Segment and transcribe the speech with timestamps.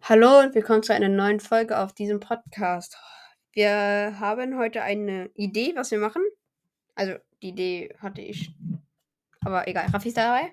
[0.00, 2.96] Hallo und willkommen zu einer neuen Folge auf diesem Podcast.
[3.52, 6.22] Wir haben heute eine Idee, was wir machen.
[6.94, 8.54] Also, die Idee hatte ich.
[9.40, 9.86] Aber egal.
[9.92, 10.52] Raffi ist dabei?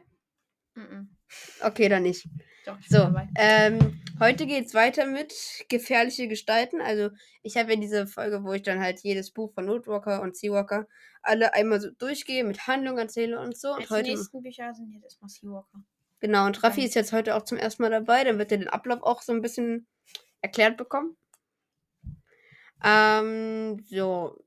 [1.62, 2.28] Okay, dann nicht.
[2.66, 5.34] Doch, ich So, ähm, heute geht's weiter mit
[5.70, 6.82] gefährliche Gestalten.
[6.82, 10.36] Also, ich habe ja diese Folge, wo ich dann halt jedes Buch von Notwalker und
[10.36, 10.86] Seawalker
[11.22, 13.74] alle einmal so durchgehe, mit Handlung erzähle und so.
[13.74, 15.84] Und die heute, nächsten Bücher sind jetzt erstmal Seawalker.
[16.20, 18.24] Genau, und Raffi ist jetzt heute auch zum ersten Mal dabei.
[18.24, 19.88] Dann wird er den Ablauf auch so ein bisschen
[20.42, 21.18] erklärt bekommen.
[22.84, 24.38] Ähm, so.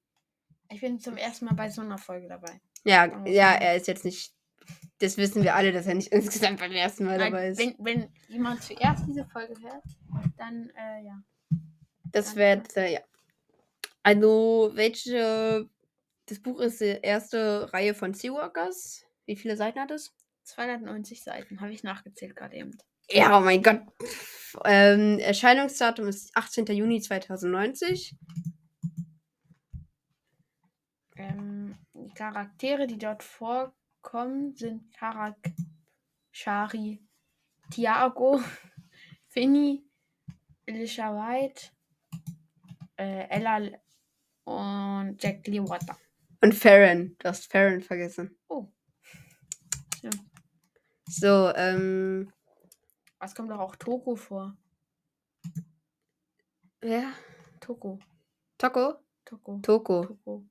[0.71, 2.61] Ich bin zum ersten Mal bei so einer Folge dabei.
[2.85, 4.33] Ja, ja, er ist jetzt nicht.
[4.99, 7.59] Das wissen wir alle, dass er nicht insgesamt beim ersten Mal Nein, dabei ist.
[7.59, 9.85] wenn, wenn jemand zuerst diese Folge hört,
[10.37, 11.23] dann äh, ja.
[12.05, 13.01] Das wäre, äh, ja.
[14.03, 15.69] Also, welche.
[16.27, 19.05] Das Buch ist die erste Reihe von Seawalkers.
[19.25, 20.15] Wie viele Seiten hat es?
[20.49, 22.77] 290 Seiten, habe ich nachgezählt gerade eben.
[23.11, 23.83] Ja, oh mein Gott.
[24.65, 26.67] Ähm, Erscheinungsdatum ist 18.
[26.67, 28.17] Juni 2090.
[31.17, 35.37] Ähm, die Charaktere, die dort vorkommen, sind Karak,
[36.31, 37.03] Shari,
[37.71, 38.41] Tiago,
[39.29, 39.85] Finny,
[40.67, 41.71] Alicia White,
[42.97, 43.71] äh, Ella
[44.45, 45.97] und Jack Lee Water.
[46.41, 47.17] Und Farron.
[47.19, 48.39] Du hast Farron vergessen.
[48.49, 48.67] Oh.
[50.03, 50.11] Ja.
[51.09, 52.31] So, ähm.
[53.21, 54.57] Es kommt doch auch Toko vor.
[56.81, 57.13] Wer?
[57.61, 57.99] Toko.
[58.59, 58.95] Toko?
[59.25, 59.59] Toko.
[59.63, 60.05] Toko.
[60.05, 60.45] Toko.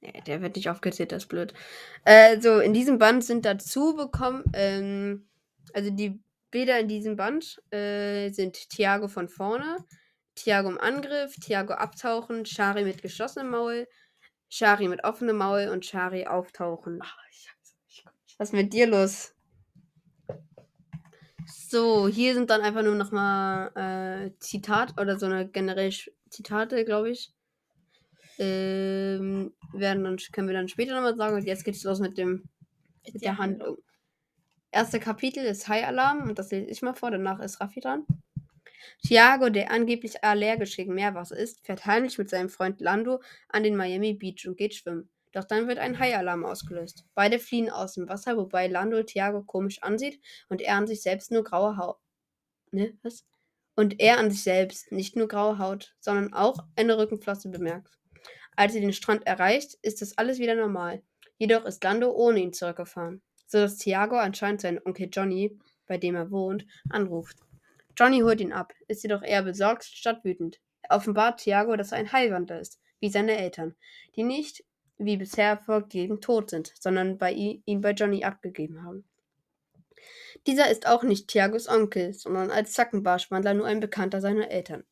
[0.00, 1.54] Nee, der wird nicht aufgezählt, das ist blöd.
[2.04, 5.28] Äh, so, in diesem Band sind dazu bekommen, ähm,
[5.72, 9.78] also die Bilder in diesem Band äh, sind Thiago von vorne,
[10.36, 13.88] Thiago im Angriff, Thiago abtauchen, Shari mit geschlossenem Maul,
[14.48, 17.00] Shari mit offenem Maul und Shari auftauchen.
[18.38, 19.34] Was ist mit dir los?
[21.70, 25.92] So, hier sind dann einfach nur nochmal äh, Zitat oder so eine generell
[26.30, 27.34] Zitate, glaube ich.
[28.38, 31.36] Ähm, werden dann, können wir dann später nochmal sagen.
[31.36, 32.48] Und jetzt geht's los mit dem
[33.12, 33.76] mit der Handlung.
[34.70, 38.06] Erste Kapitel ist High Alarm und das lese ich mal vor, danach ist Raffi dran.
[39.06, 43.76] Thiago, der angeblich allergisch gegen Meerwasser ist, fährt heimlich mit seinem Freund Lando an den
[43.76, 45.10] Miami Beach und geht schwimmen.
[45.32, 47.04] Doch dann wird ein High-Alarm ausgelöst.
[47.14, 51.30] Beide fliehen aus dem Wasser, wobei Lando Thiago komisch ansieht und er an sich selbst
[51.30, 51.98] nur graue Haut.
[52.70, 53.24] Ne, was?
[53.74, 57.98] Und er an sich selbst nicht nur graue Haut, sondern auch eine Rückenflosse bemerkt.
[58.56, 61.02] Als er den Strand erreicht, ist das alles wieder normal.
[61.36, 65.56] Jedoch ist Lando ohne ihn zurückgefahren, sodass Thiago anscheinend seinen Onkel Johnny,
[65.86, 67.36] bei dem er wohnt, anruft.
[67.96, 70.60] Johnny holt ihn ab, ist jedoch eher besorgt statt wütend.
[70.82, 73.76] Er offenbart Thiago, dass er ein Heilwandler ist, wie seine Eltern,
[74.16, 74.64] die nicht,
[74.98, 79.04] wie bisher vorgegeben, tot sind, sondern bei ihn bei Johnny abgegeben haben.
[80.46, 84.84] Dieser ist auch nicht Thiagos Onkel, sondern als Zackenbarschwandler nur ein Bekannter seiner Eltern.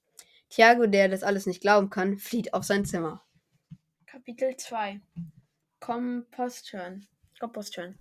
[0.48, 3.24] Thiago, der das alles nicht glauben kann, flieht auf sein Zimmer.
[4.06, 5.00] Kapitel 2.
[5.80, 7.06] Komposthören.
[7.38, 7.96] Komposthören.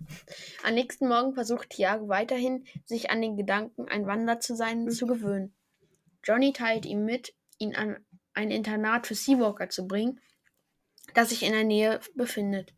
[0.64, 5.06] Am nächsten Morgen versucht Thiago weiterhin, sich an den Gedanken, ein Wanderer zu sein, zu
[5.06, 5.54] gewöhnen.
[6.24, 10.20] Johnny teilt ihm mit, ihn an ein Internat für Seawalker zu bringen,
[11.14, 12.74] das sich in der Nähe befindet.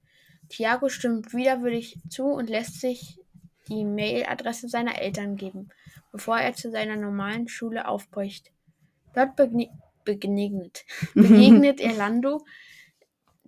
[0.49, 3.19] Thiago stimmt widerwillig zu und lässt sich
[3.69, 5.69] die Mailadresse seiner Eltern geben,
[6.12, 8.50] bevor er zu seiner normalen Schule aufbricht.
[9.15, 9.69] Dort begne
[10.05, 10.84] begegnet,
[11.15, 12.44] begegnet er Lando,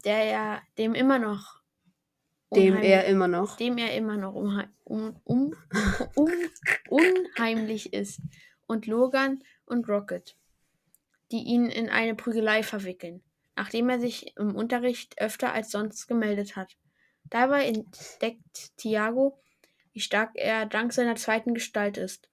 [0.04, 1.60] der ja dem immer noch
[2.54, 3.56] Dem er immer noch.
[3.56, 5.54] dem er immer noch um, um, um,
[6.88, 8.20] unheimlich ist,
[8.66, 10.36] und Logan und Rocket,
[11.32, 13.22] die ihn in eine Prügelei verwickeln,
[13.60, 16.78] nachdem er sich im Unterricht öfter als sonst gemeldet hat.
[17.28, 19.38] Dabei entdeckt Thiago,
[19.92, 22.30] wie stark er dank seiner zweiten Gestalt ist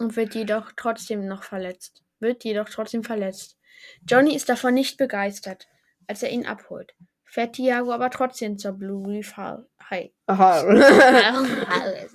[0.00, 2.02] und wird jedoch trotzdem noch verletzt.
[2.18, 3.56] Wird jedoch trotzdem verletzt.
[4.04, 5.68] Johnny ist davon nicht begeistert,
[6.08, 6.96] als er ihn abholt.
[7.22, 10.10] Fährt Thiago aber trotzdem zur Blue Reef High.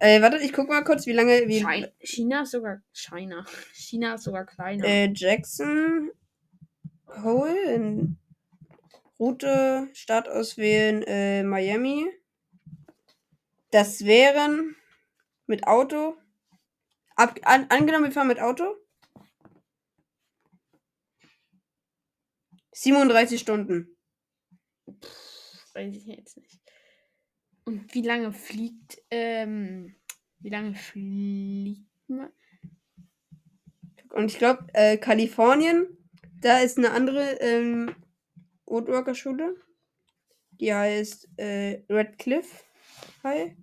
[0.00, 1.46] Äh, warte, ich guck mal kurz, wie lange.
[1.46, 3.46] Wie, China, China ist sogar China.
[3.72, 4.84] China ist sogar kleiner.
[4.84, 6.10] äh, Jackson
[7.22, 8.16] Hole in
[9.20, 12.06] Route, Stadt auswählen, äh, Miami.
[13.76, 14.74] Das wären
[15.46, 16.16] mit Auto.
[17.14, 18.74] Ab, an, angenommen, wir fahren mit Auto.
[22.72, 23.94] 37 Stunden.
[25.74, 26.58] Weiß ich jetzt nicht.
[27.66, 29.94] Und wie lange fliegt, ähm,
[30.38, 32.32] wie lange fliegt man?
[34.08, 35.86] Und ich glaube, äh, Kalifornien,
[36.40, 37.94] da ist eine andere ähm,
[38.64, 39.54] Woodworker-Schule.
[40.52, 42.64] Die heißt äh, Red Cliff
[43.22, 43.54] High.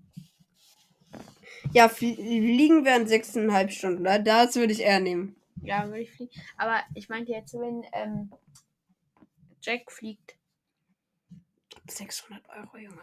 [1.72, 4.04] Ja, fl fliegen wären sechseinhalb Stunden.
[4.04, 5.36] Da- Das würde ich eher nehmen.
[5.62, 6.32] Ja, würde ich fliegen.
[6.58, 8.32] Aber ich meinte jetzt, wenn ähm,
[9.62, 10.36] Jack fliegt.
[11.90, 13.02] 600 Euro, Junge.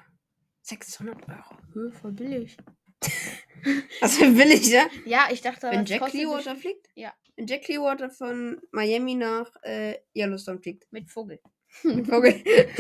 [0.62, 1.57] 600 Euro.
[1.75, 2.57] Höhe voll billig.
[4.01, 4.87] Was will ich, ja?
[5.05, 6.89] Ja, ich dachte, Wenn Jack Clearwater fliegt?
[6.95, 7.12] Ja.
[7.37, 10.87] Wenn Jack Clearwater von Miami nach äh, Yellowstone fliegt.
[10.93, 11.41] mit Vogel.
[11.85, 12.69] Okay.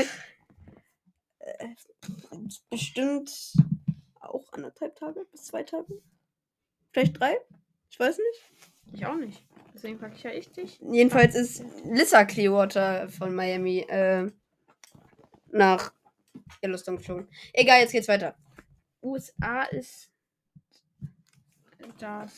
[1.42, 1.68] Äh,
[2.68, 3.54] Bestimmt
[4.30, 6.00] auch anderthalb Tage bis zwei Tage.
[6.92, 7.36] Vielleicht drei?
[7.90, 8.70] Ich weiß nicht.
[8.92, 9.44] Ich auch nicht.
[9.74, 10.80] Deswegen packe ich ja ich dich.
[10.80, 14.30] Jedenfalls ist Lissa Clearwater von Miami äh,
[15.52, 15.92] nach
[16.62, 17.28] Yellowstone geflogen.
[17.52, 18.34] Egal, jetzt geht's weiter.
[19.02, 20.10] USA ist
[21.98, 22.32] das.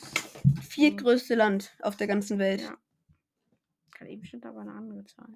[0.61, 2.61] Viertgrößte Land auf der ganzen Welt.
[2.61, 2.77] Ja.
[3.91, 5.27] Gerade eben stand aber eine andere Zahl.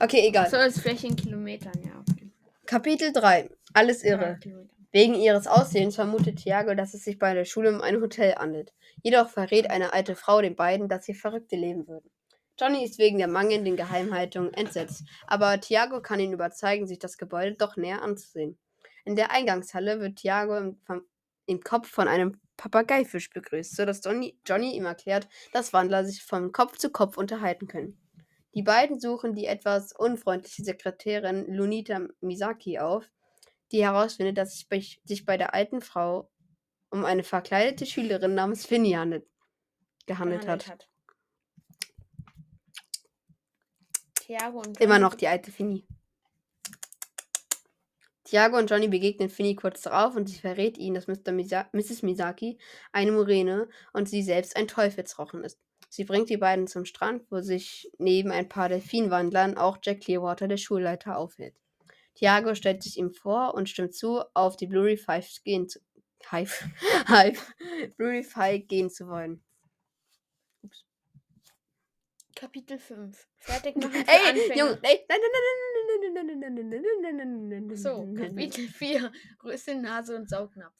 [0.00, 0.48] Okay, egal.
[0.50, 2.02] So ist Fläche in Kilometern, ja.
[2.10, 2.30] Okay.
[2.66, 3.50] Kapitel 3.
[3.72, 4.38] Alles irre.
[4.40, 4.74] Kilometer.
[4.94, 8.72] Wegen ihres Aussehens vermutet Thiago, dass es sich bei der Schule um ein Hotel handelt.
[9.02, 12.12] Jedoch verrät eine alte Frau den beiden, dass sie Verrückte leben würden.
[12.60, 17.56] Johnny ist wegen der mangelnden Geheimhaltung entsetzt, aber Thiago kann ihn überzeugen, sich das Gebäude
[17.56, 18.56] doch näher anzusehen.
[19.04, 20.78] In der Eingangshalle wird Thiago im,
[21.46, 26.52] im Kopf von einem Papageifisch begrüßt, sodass Johnny, Johnny ihm erklärt, dass Wandler sich von
[26.52, 27.98] Kopf zu Kopf unterhalten können.
[28.54, 33.10] Die beiden suchen die etwas unfreundliche Sekretärin Lunita Misaki auf,
[33.72, 36.30] die herausfindet, dass es bei- sich bei der alten Frau
[36.90, 39.26] um eine verkleidete Schülerin namens Finny handelt,
[40.06, 40.88] gehandelt hat.
[44.20, 45.86] Thiago und Immer noch die alte Finny.
[48.24, 51.32] Tiago und Johnny begegnen Finny kurz darauf und sie verrät ihnen, dass Mr.
[51.32, 52.02] Misa Mrs.
[52.02, 52.58] Misaki
[52.90, 55.60] eine Murene und sie selbst ein Teufelsrochen ist.
[55.90, 60.48] Sie bringt die beiden zum Strand, wo sich neben ein paar Delfinwandlern auch Jack Clearwater,
[60.48, 61.54] der Schulleiter, aufhält.
[62.14, 65.80] Tiago stellt sich ihm vor und stimmt zu, auf die Blurry Five gehen zu,
[66.30, 66.70] Hive,
[67.08, 67.40] Hive,
[67.96, 69.42] Blurry Five gehen zu wollen.
[72.36, 73.28] Kapitel 5.
[73.36, 74.58] Fertig machen Ey.
[74.58, 77.76] Junge, ey, nein, nein, nein, nein, nein, nein, nein, nein, nein, nein, nein, nein, nein,
[77.76, 78.28] So, nein, nein.
[78.28, 79.12] Kapitel 4.
[79.38, 80.74] Größe, Nase und Saugnapf.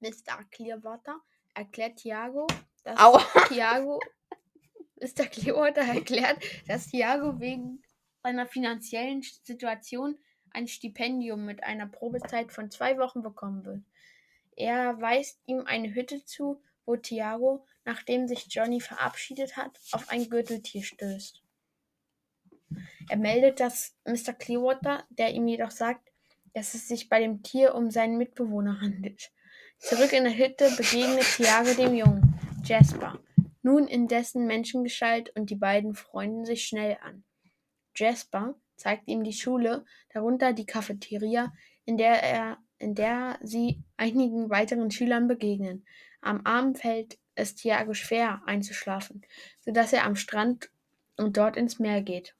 [0.00, 0.44] Mr.
[0.50, 1.20] Clearwater
[1.54, 2.46] erklärt Thiago,
[2.84, 3.20] dass Aua.
[3.48, 3.98] Thiago
[5.00, 5.26] Mr.
[5.26, 6.38] Clearwater erklärt,
[6.68, 7.82] dass Thiago wegen
[8.22, 10.18] seiner finanziellen Situation
[10.50, 13.82] ein Stipendium mit einer Probezeit von zwei Wochen bekommen wird.
[14.56, 20.28] Er weist ihm eine Hütte zu, wo Thiago, nachdem sich Johnny verabschiedet hat, auf ein
[20.28, 21.42] Gürteltier stößt.
[23.08, 24.32] Er meldet das Mr.
[24.32, 26.10] Clearwater, der ihm jedoch sagt,
[26.54, 29.30] dass es sich bei dem Tier um seinen Mitbewohner handelt.
[29.78, 32.34] Zurück in der Hütte begegnet Thiago dem Jungen,
[32.64, 33.18] Jasper,
[33.62, 37.22] nun in dessen Menschengestalt und die beiden freunden sich schnell an.
[37.98, 41.52] Jasper zeigt ihm die Schule, darunter die Cafeteria,
[41.84, 45.84] in der er, in der sie einigen weiteren Schülern begegnen.
[46.20, 49.22] Am Abend fällt es Thiago schwer einzuschlafen,
[49.60, 50.70] sodass er am Strand
[51.16, 52.34] und dort ins Meer geht.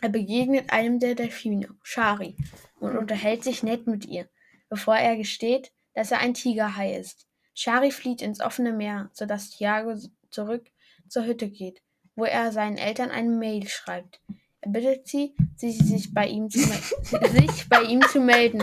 [0.00, 2.36] Er begegnet einem der Delfine, Shari,
[2.78, 4.28] und unterhält sich nett mit ihr,
[4.68, 7.26] bevor er gesteht, dass er ein Tigerhai ist.
[7.54, 9.96] Shari flieht ins offene Meer, sodass Thiago
[10.30, 10.70] zurück
[11.08, 11.82] zur Hütte geht,
[12.14, 14.20] wo er seinen Eltern eine Mail schreibt.
[14.60, 18.58] Er bittet sie, sie sich bei ihm zu, sich bei ihm zu melden.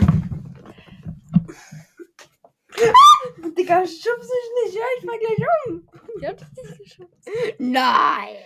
[3.56, 5.88] Digga, schubs dich nicht, ja, ich fall gleich um.
[6.20, 7.10] Ich hab das nicht geschafft.
[7.58, 8.36] Nein.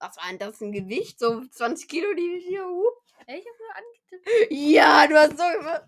[0.00, 1.18] Was war denn das ein Gewicht?
[1.18, 2.64] So 20 Kilo, die hier.
[2.66, 2.84] Uh.
[3.26, 4.52] Ich hab nur angetippt.
[4.52, 5.84] Ja, du hast so gemacht.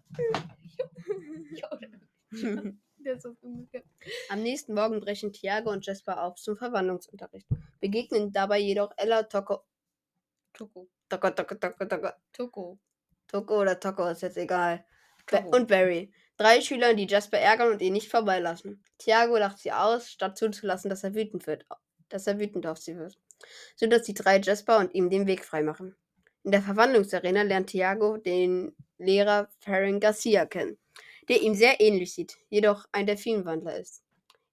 [4.28, 7.48] Am nächsten Morgen brechen Tiago und Jasper auf zum Verwandlungsunterricht,
[7.80, 9.64] begegnen dabei jedoch Ella, Toko,
[10.52, 10.88] Toko.
[11.08, 12.78] Toko, Toko, Toko, Toko, Toko.
[13.26, 14.84] Toko oder Toko, ist jetzt egal.
[15.26, 15.56] Toko.
[15.56, 16.12] Und Barry.
[16.36, 18.82] Drei Schüler, die Jasper ärgern und ihn nicht vorbeilassen.
[18.98, 21.66] Tiago lacht sie aus, statt zuzulassen, dass er wütend wird,
[22.08, 23.18] dass er wütend auf sie wird.
[23.76, 25.96] So dass die drei Jasper und ihm den Weg freimachen.
[26.42, 30.78] In der Verwandlungsarena lernt Tiago den Lehrer Farron Garcia kennen,
[31.28, 34.02] der ihm sehr ähnlich sieht, jedoch ein Delfinwandler ist.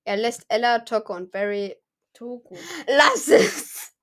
[0.04, 1.77] Er lässt Ella, Toko und Barry.
[2.13, 2.58] Toko.
[2.88, 3.97] Lass es!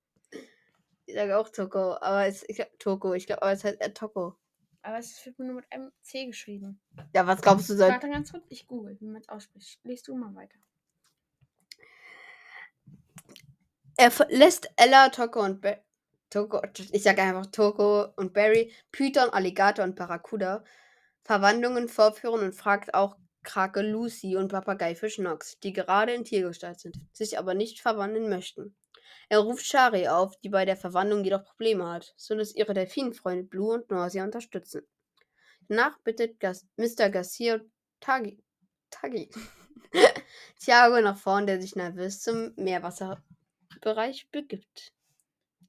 [1.15, 3.95] Ich sage auch Toko, aber es, ich glaub, Toko, ich glaube, aber es heißt eher
[3.95, 4.37] Toko.
[4.83, 6.81] Aber es wird nur mit einem C geschrieben.
[7.15, 9.79] Ja, was glaubst du, soll Warte ganz kurz, ich google, wie man es ausspricht.
[9.85, 10.59] Liest du mal weiter.
[13.97, 15.79] Er lässt Ella, Toko und Ba-
[16.31, 20.65] Toko, ich sage einfach Toko und Barry, Python, Alligator und Barracuda
[21.23, 26.99] Verwandlungen vorführen und fragt auch Krake Lucy und Papageifisch Nox, die gerade in Tiergestalt sind,
[27.13, 28.75] sich aber nicht verwandeln möchten.
[29.29, 33.75] Er ruft Shari auf, die bei der Verwandlung jedoch Probleme hat, sodass ihre Delfinfreunde Blue
[33.75, 34.83] und Nausea unterstützen.
[35.69, 37.09] Danach bittet Gas Mr.
[37.11, 37.61] Garcia
[38.01, 38.43] Tagi,
[38.91, 39.31] Tagi
[40.59, 44.93] Tiago nach vorn, der sich nervös zum Meerwasserbereich begibt.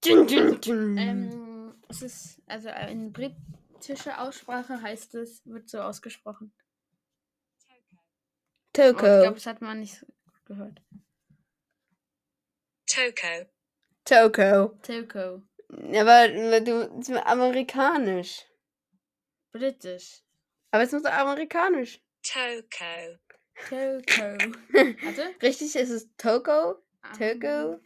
[0.03, 0.97] Dün, dün, dün.
[0.97, 6.51] Ähm, es ist, also in britischer Aussprache heißt es, wird so ausgesprochen.
[7.67, 8.99] Aber ich Toko.
[8.99, 10.81] glaube, das hat man nicht so gut gehört.
[12.95, 13.45] Toko.
[14.05, 14.79] Toko.
[14.81, 15.41] Toko.
[15.69, 18.45] Aber du amerikanisch.
[19.51, 20.23] Britisch.
[20.71, 21.99] Aber es muss amerikanisch.
[22.23, 23.19] Toko.
[23.67, 24.37] Toko.
[25.03, 25.35] Warte.
[25.41, 26.75] Richtig ist es Toko.
[27.17, 27.81] Toko.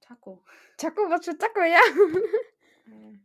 [0.00, 0.42] Taco.
[0.78, 1.80] Taco, was für Taco, ja.
[2.86, 3.18] Äh.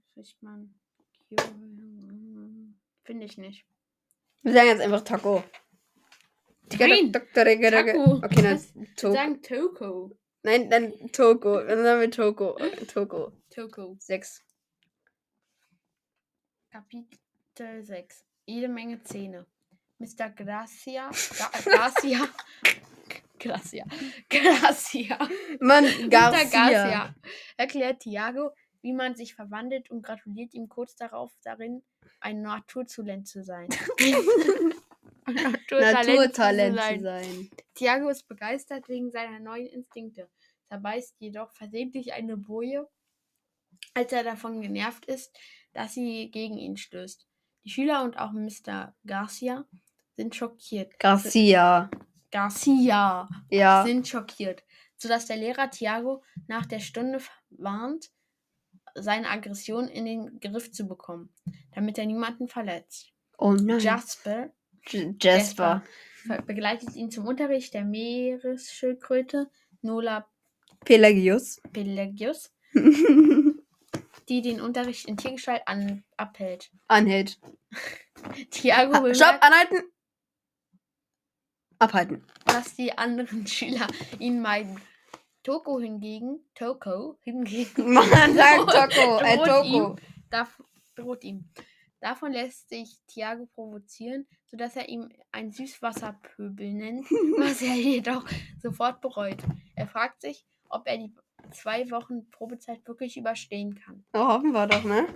[3.05, 3.65] Finde ich nicht.
[4.41, 5.44] Wir sagen jetzt einfach Taco.
[6.79, 8.22] Nein, Taco.
[8.24, 8.62] Okay, dann
[8.95, 9.13] Toko.
[9.13, 10.17] sagen Toko.
[10.43, 11.62] Nein, dann Toko.
[11.62, 12.57] Dann sagen wir Toko.
[12.91, 13.31] Toko.
[13.50, 13.95] Toko.
[14.00, 14.43] Sechs.
[16.72, 18.25] Kapitel 6.
[18.45, 19.45] Jede Menge Zähne.
[20.00, 20.29] Mr.
[20.29, 21.10] Gracia.
[21.38, 22.27] Gra Gracia.
[23.39, 23.86] Gracia.
[24.29, 25.17] Gracia.
[25.60, 26.10] Mann, Mr.
[26.10, 26.43] Garcia.
[26.50, 27.15] Garcia
[27.57, 31.84] erklärt Tiago, wie man sich verwandelt und gratuliert ihm kurz darauf darin,
[32.19, 33.69] ein Naturtalent zu sein.
[35.70, 37.01] Naturtalent zu sein.
[37.01, 37.50] sein.
[37.74, 40.29] Tiago ist begeistert wegen seiner neuen Instinkte.
[40.70, 42.88] Zerbeißt jedoch versehentlich eine Boje,
[43.94, 45.36] als er davon genervt ist,
[45.74, 47.27] dass sie gegen ihn stößt.
[47.63, 48.96] Die Schüler und auch Mr.
[49.05, 49.65] Garcia
[50.15, 51.00] sind schockiert.
[51.00, 51.89] Garcia.
[52.32, 53.84] Garcia Ja.
[53.84, 54.63] sind schockiert,
[54.98, 58.12] sodass der Lehrer Tiago nach der Stunde warnt,
[58.94, 61.34] seine Aggression in den Griff zu bekommen,
[61.74, 63.12] damit er niemanden verletzt.
[63.38, 63.79] Oh nein.
[63.79, 64.51] Jasper
[64.88, 65.84] J- Jasper.
[66.27, 69.50] ver- begleitet ihn zum Unterricht der Meeresschildkröte
[69.82, 70.27] Nola
[70.84, 71.62] Pelagius.
[71.74, 72.51] Pelagius,
[74.30, 76.72] die den Unterricht in Tiergestalt an, abhält.
[76.88, 77.39] Anhält.
[78.51, 79.84] Tiago Ha, Stopp, bemerkt, anhalten.
[81.80, 82.24] Abhalten.
[82.46, 83.88] dass die anderen Schüler
[84.20, 84.80] ihn meiden.
[85.44, 89.18] Toko hingegen, Toko hingegen, Man sagt droht- Toko.
[89.24, 89.63] Äh, droht Toko.
[89.89, 89.96] ihm,
[90.32, 90.60] darf,
[90.96, 91.48] droht ihm.
[92.06, 97.10] Davon lässt sich Tiago provozieren, sodass er ihm ein Süßwasserpöbel nennt,
[97.40, 98.24] was er jedoch
[98.62, 99.40] sofort bereut.
[99.74, 101.12] Er fragt sich, ob er die
[101.50, 104.06] zwei Wochen Probezeit wirklich überstehen kann.
[104.14, 105.08] Oh, hoffen wir doch, ne?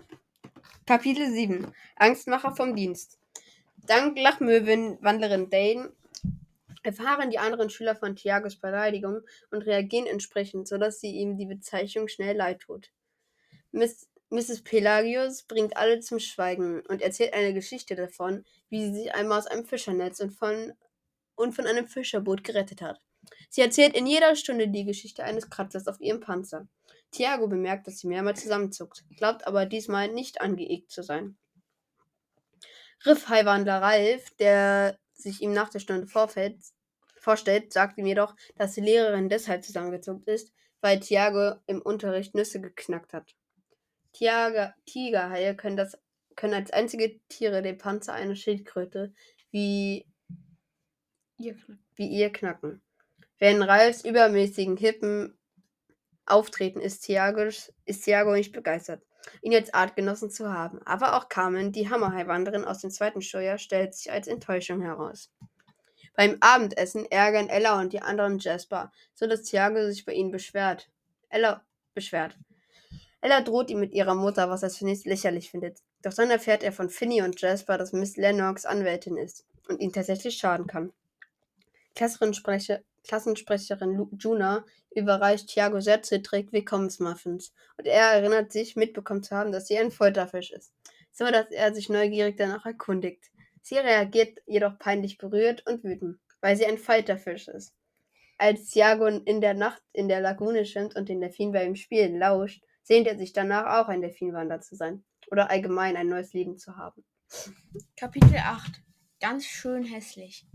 [0.88, 1.72] Kapitel 7.
[1.96, 3.20] Angstmacher vom Dienst.
[3.86, 5.94] Dank Lachmöwen-Wandlerin Dane
[6.82, 12.08] erfahren die anderen Schüler von Tiagos Beleidigung und reagieren entsprechend, sodass sie ihm die Bezeichnung
[12.08, 12.92] schnell leid tut.
[13.72, 14.62] Miss, Mrs.
[14.64, 19.48] Pelagius bringt alle zum Schweigen und erzählt eine Geschichte davon, wie sie sich einmal aus
[19.48, 20.74] einem Fischernetz und von,
[21.36, 23.02] und von einem Fischerboot gerettet hat.
[23.50, 26.68] Sie erzählt in jeder Stunde die Geschichte eines Kratzers auf ihrem Panzer.
[27.12, 31.38] Tiago bemerkt, dass sie mehrmals zusammenzuckt, glaubt aber diesmal nicht angeeckt zu sein.
[33.06, 36.58] Riffhaiwandler Ralf, der sich ihm nach der Stunde vorfällt,
[37.18, 42.62] vorstellt, sagt ihm jedoch, dass die Lehrerin deshalb zusammengezuckt ist, weil Tiago im Unterricht Nüsse
[42.62, 43.36] geknackt hat.
[44.20, 45.98] Tiaga, Tigerhaie können, das,
[46.36, 49.14] können als einzige Tiere den Panzer einer Schildkröte
[49.50, 50.06] wie
[51.38, 51.56] Ihr
[51.96, 52.82] wie ihr knacken.
[53.38, 55.40] Wenn Ralfs übermäßigen Hippen
[56.26, 59.02] auftreten, ist Thiago, ist nicht begeistert,
[59.42, 60.82] ihn als Artgenossen zu haben.
[60.86, 65.32] Aber auch Carmen, die Hammerhai-Wanderin aus dem zweiten Steuer, stellt sich als Enttäuschung heraus.
[66.14, 70.90] Beim Abendessen ärgern Ella und die anderen Jasper, so dass Thiago sich bei ihnen beschwert.
[71.30, 72.38] Ella beschwert.
[73.22, 75.80] Ella droht ihm mit ihrer Mutter, was er zunächst lächerlich findet.
[76.02, 79.92] Doch dann erfährt er von Finny und Jasper, dass Miss Lennox Anwältin ist und ihm
[79.92, 80.94] tatsächlich schaden kann.
[81.96, 89.36] Klassensprecher, Klassensprecherin Lu- Juna überreicht Thiago sehr zittrig Willkommensmuffins und er erinnert sich, mitbekommen zu
[89.36, 90.72] haben, dass sie ein Folterfisch ist,
[91.12, 93.26] so dass er sich neugierig danach erkundigt.
[93.62, 97.74] Sie reagiert jedoch peinlich berührt und wütend, weil sie ein Falterfisch ist.
[98.38, 102.18] Als Thiago in der Nacht in der Lagune schwimmt und den Delfin bei ihm Spielen
[102.18, 106.58] lauscht, sehnt er sich danach auch ein Delfinwander zu sein oder allgemein ein neues Leben
[106.58, 107.06] zu haben.
[107.96, 108.82] Kapitel 8.
[109.22, 110.48] Ganz schön hässlich.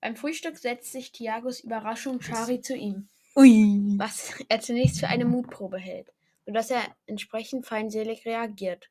[0.00, 3.98] Beim Frühstück setzt sich Tiagos Überraschung Shari zu ihm, Ui.
[3.98, 6.10] was er zunächst für eine Mutprobe hält,
[6.46, 8.88] sodass er entsprechend feindselig reagiert.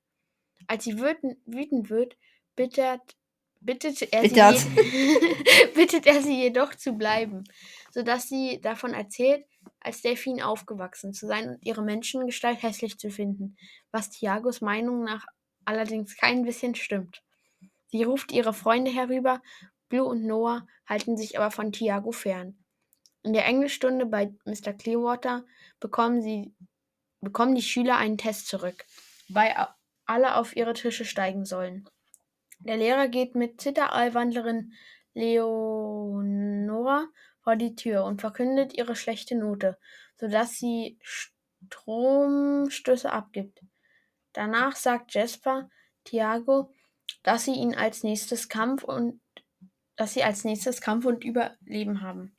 [0.68, 2.16] Als sie wütend, wird,
[2.56, 3.02] bittet,
[3.60, 4.58] bittet, er Bittert.
[4.60, 4.68] sie
[5.76, 7.44] bittet er sie jedoch zu bleiben,
[7.92, 9.46] sodass sie davon erzählt,
[9.80, 13.58] als Delfin aufgewachsen zu sein und ihre Menschengestalt hässlich zu finden,
[13.92, 15.26] was Tiagos Meinung nach
[15.66, 17.22] allerdings kein bisschen stimmt.
[17.88, 19.42] Sie ruft ihre Freunde herüber,
[19.90, 22.58] Blue und Noah halten sich aber von Tiago fern.
[23.22, 24.74] In der Englischstunde bei Mr.
[24.74, 25.46] Clearwater
[25.80, 26.54] bekommen, sie,
[27.22, 28.86] bekommen die Schüler einen Test zurück,
[29.28, 29.56] wobei
[30.06, 31.88] alle auf ihre Tische steigen sollen.
[32.60, 34.74] Der Lehrer geht mit Zitterallwandlerin
[35.14, 37.08] Leonora
[37.44, 39.78] vor die Tür und verkündet ihre schlechte Note,
[40.18, 43.62] sodass sie Stromstöße abgibt.
[44.32, 45.70] Danach sagt Jasper
[46.04, 46.74] Tiago,
[47.22, 49.22] dass sie ihn als nächstes Kampf und
[49.96, 52.36] dass sie als nächstes Kampf und Überleben haben.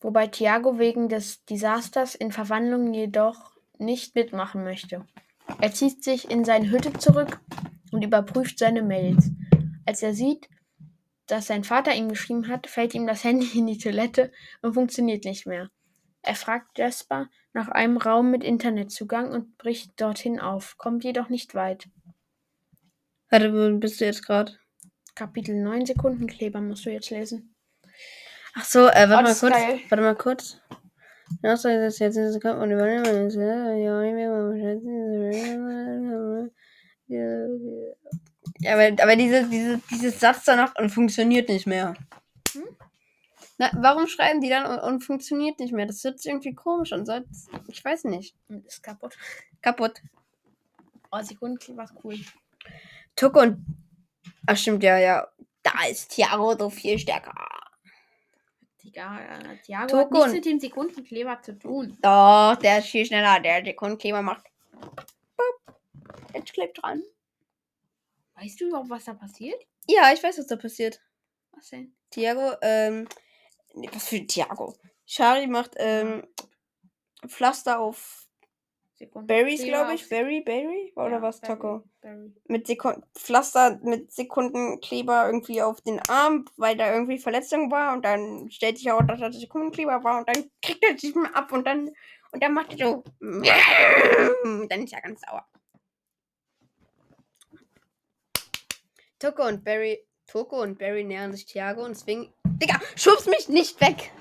[0.00, 5.06] Wobei Tiago wegen des Desasters in Verwandlung jedoch nicht mitmachen möchte.
[5.60, 7.40] Er zieht sich in seine Hütte zurück
[7.92, 9.30] und überprüft seine Mails.
[9.84, 10.48] Als er sieht,
[11.26, 15.24] dass sein Vater ihm geschrieben hat, fällt ihm das Handy in die Toilette und funktioniert
[15.24, 15.70] nicht mehr.
[16.22, 21.54] Er fragt Jasper nach einem Raum mit Internetzugang und bricht dorthin auf, kommt jedoch nicht
[21.54, 21.88] weit.
[23.30, 24.52] Warte, wo bist du jetzt gerade?
[25.14, 27.54] Kapitel 9 Sekundenkleber musst du jetzt lesen.
[28.54, 29.52] Ach so, äh, Oh, warte mal das ist kurz.
[29.54, 29.80] geil.
[29.88, 30.60] Warte mal kurz.
[31.42, 33.30] Das jetzt ist kommt und übernehmen.
[38.58, 41.94] Ja, aber, aber diese, diese, dieses Satz danach und funktioniert nicht mehr.
[42.52, 42.64] Hm?
[43.58, 45.86] Na, warum schreiben die dann und, und funktioniert nicht mehr?
[45.86, 47.06] Das hört sich irgendwie komisch an.
[47.06, 47.20] So,
[47.68, 48.34] ich weiß nicht.
[48.48, 49.16] Und ist kaputt.
[49.62, 50.02] Kaputt.
[51.10, 52.18] Oh, Sekundenkleber ist cool.
[53.14, 53.64] Tuck und.
[54.46, 55.26] Ach, stimmt, ja, ja.
[55.62, 57.32] Da ist Tiago so viel stärker.
[58.96, 61.98] Äh, Tiago Toko hat nichts und- mit dem Sekundenkleber zu tun.
[62.00, 63.40] Doch, der ist viel schneller.
[63.40, 64.44] Der Sekundenkleber macht.
[65.36, 65.76] Boop.
[66.34, 67.02] Jetzt klebt dran.
[68.36, 69.60] Weißt du überhaupt, was da passiert?
[69.88, 71.00] Ja, ich weiß, was da passiert.
[71.52, 71.94] Was denn?
[72.10, 73.08] Tiago, ähm.
[73.74, 74.74] nee, Was für Tiago?
[75.06, 76.26] Shari macht, ähm.
[77.26, 78.26] Pflaster auf
[78.94, 80.08] Sekundenkleber Berries, glaube ich.
[80.08, 80.92] Berry, Berry?
[80.96, 81.82] Oder Ja, was, Taco?
[82.00, 82.34] Berry.
[82.46, 88.04] Mit Sekund Pflaster mit Sekundenkleber irgendwie auf den Arm, weil da irgendwie Verletzung war und
[88.04, 91.52] dann stellt sich auch, dass das Sekundenkleber war und dann kriegt er sich mal ab
[91.52, 91.90] und dann
[92.32, 93.04] und dann macht er so.
[94.68, 95.46] Dann ist er ganz sauer.
[99.18, 102.34] Toko und Barry, Toko und Barry nähern sich Thiago und zwingen.
[102.44, 104.12] Digga, schubst mich nicht weg!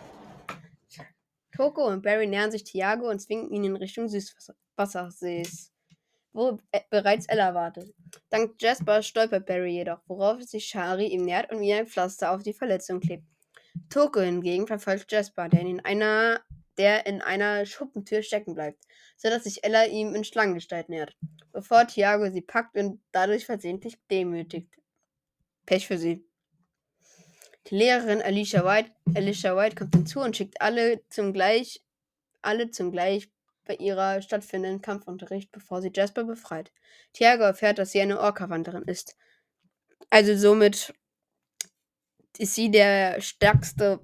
[1.53, 5.73] Toko und Barry nähern sich Thiago und zwingen ihn in Richtung Süßwassersees,
[6.31, 7.93] wo bereits Ella wartet.
[8.29, 12.43] Dank Jasper stolpert Barry jedoch, worauf sich Shari ihm nähert und wie ein Pflaster auf
[12.43, 13.25] die Verletzung klebt.
[13.89, 16.39] Toko hingegen verfolgt Jasper, der in einer,
[16.77, 18.81] der in einer Schuppentür stecken bleibt,
[19.17, 21.17] sodass sich Ella ihm in Schlangengestalt nähert,
[21.51, 24.73] bevor Thiago sie packt und dadurch versehentlich demütigt.
[25.65, 26.25] Pech für sie.
[27.67, 31.83] Die Lehrerin Alicia White, Alicia White kommt hinzu und schickt alle zum gleich,
[32.41, 33.31] alle zum gleich
[33.65, 36.71] bei ihrer stattfindenden Kampfunterricht, bevor sie Jasper befreit.
[37.13, 39.17] Thiago erfährt, dass sie eine Orca-Wanderin ist.
[40.11, 40.93] Also somit
[42.37, 43.99] ist sie der stärkste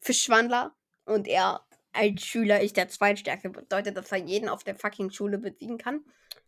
[0.00, 3.50] Fischwandler und er als Schüler ist der zweitstärkste.
[3.50, 6.04] Bedeutet, dass er jeden auf der fucking Schule besiegen kann.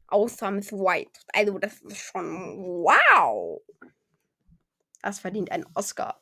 [0.09, 1.21] Außer Miss White.
[1.33, 3.61] Also das ist schon wow.
[5.07, 6.21] Das verdient einen Oscar.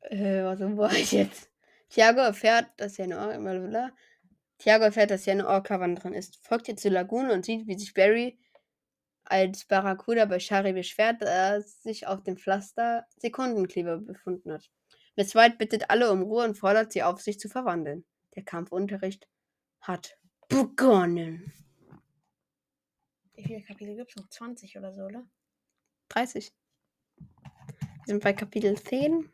[0.00, 1.48] Äh, was wo war ich jetzt?
[1.90, 3.92] Thiago erfährt, dass er eine Orca, blablabla.
[4.58, 6.44] Thiago erfährt, dass er eine Orca-Wanderin ist.
[6.44, 8.36] Folgt ihr zur Lagune und sieht, wie sich Barry
[9.22, 14.68] als Barracuda bei Shari beschwert, da sich auf dem Pflaster Sekundenkleber befunden hat.
[15.14, 18.04] Miss White bittet alle um Ruhe und fordert sie auf, sich zu verwandeln.
[18.34, 19.28] Der Kampfunterricht
[19.78, 20.18] hat
[20.48, 21.52] begonnen.
[23.34, 24.28] Wie viele Kapitel gibt es noch?
[24.28, 25.24] 20 oder so, oder?
[26.08, 26.52] 30.
[27.16, 27.26] Wir
[28.06, 29.30] sind bei Kapitel 10.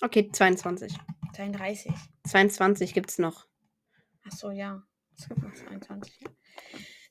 [0.00, 0.96] Okay, 22.
[1.34, 1.92] 32.
[2.26, 3.46] 22 gibt's noch.
[4.24, 4.82] Achso, ja.
[5.16, 6.20] Es gibt noch 22.
[6.20, 6.30] ja.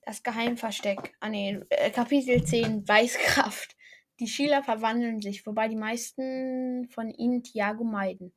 [0.03, 1.13] Das Geheimversteck.
[1.19, 1.59] Ah, nee.
[1.69, 2.87] äh, Kapitel 10.
[2.87, 3.75] Weißkraft.
[4.19, 8.33] Die Schüler verwandeln sich, wobei die meisten von ihnen Tiago meiden,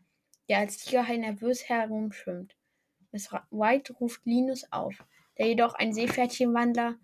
[0.48, 2.54] der als Tigerhai nervös herumschwimmt.
[3.10, 5.04] Miss White ruft Linus auf,
[5.38, 6.98] der jedoch ein Seepferdchenwandler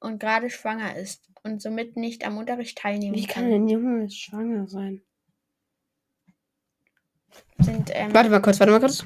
[0.00, 4.20] und gerade schwanger ist und somit nicht am Unterricht teilnehmen Wie kann ein Junge jetzt
[4.20, 5.02] schwanger sein?
[7.58, 9.04] Sind, ähm, Warte mal kurz, warte mal kurz.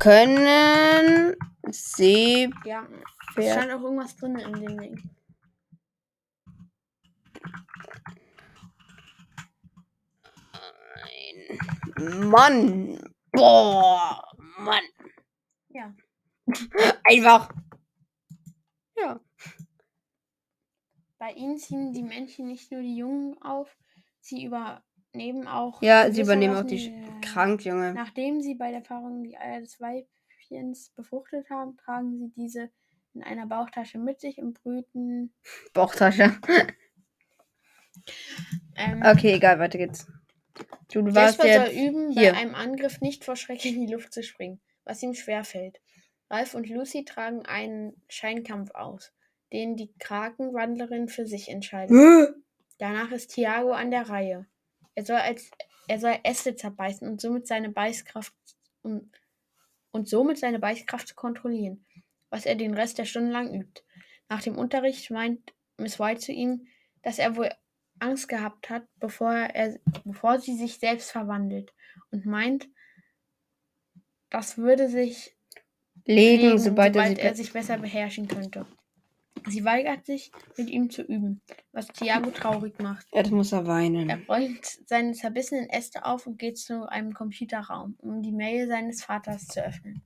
[0.00, 1.34] Können
[1.70, 2.50] sie.
[2.64, 2.86] ja,
[3.36, 5.10] es stand auch irgendwas drin in dem Ding.
[11.98, 12.98] Mann!
[13.32, 14.22] Boah!
[14.58, 14.84] Mann!
[15.68, 15.92] Ja.
[17.04, 17.50] Einfach.
[18.96, 19.20] Ja.
[21.18, 23.76] Bei ihnen ziehen die Männchen nicht nur die Jungen auf,
[24.20, 25.82] sie übernehmen auch.
[25.82, 27.92] Ja, sie übernehmen auch die Sch- äh, krank, Junge.
[27.94, 32.70] Nachdem sie bei der Paarung die Eier des Weibchens befruchtet haben, tragen sie diese
[33.14, 35.34] in einer Bauchtasche mit sich und brüten.
[35.74, 36.38] Bauchtasche.
[38.76, 40.06] Ähm, Okay, egal, weiter geht's.
[40.92, 41.74] Du, du warst Jasper jetzt.
[41.74, 42.32] soll üben, hier.
[42.32, 45.80] bei einem Angriff nicht vor Schreck in die Luft zu springen, was ihm schwerfällt.
[46.30, 49.12] Ralph und Lucy tragen einen Scheinkampf aus,
[49.52, 51.90] den die Krakenwandlerin für sich entscheidet.
[52.78, 54.46] Danach ist Tiago an der Reihe.
[54.94, 55.50] Er soll als
[55.88, 58.34] er soll Äste zerbeißen und somit seine Beißkraft
[58.82, 59.10] und,
[59.90, 61.84] und somit seine Beißkraft kontrollieren,
[62.30, 63.82] was er den Rest der Stunde lang übt.
[64.28, 66.68] Nach dem Unterricht meint Miss White zu ihm,
[67.02, 67.50] dass er wohl
[68.00, 71.72] Angst gehabt hat, bevor er bevor sie sich selbst verwandelt
[72.10, 72.68] und meint,
[74.30, 75.34] das würde sich
[76.04, 78.66] Legen, legen, sobald, er, sie er sich besser beherrschen könnte.
[79.46, 81.40] Sie weigert sich, mit ihm zu üben,
[81.72, 83.06] was Tiago traurig macht.
[83.12, 84.08] Jetzt muss er weinen.
[84.08, 89.04] Er räumt seine zerbissenen Äste auf und geht zu einem Computerraum, um die Mail seines
[89.04, 90.02] Vaters zu öffnen.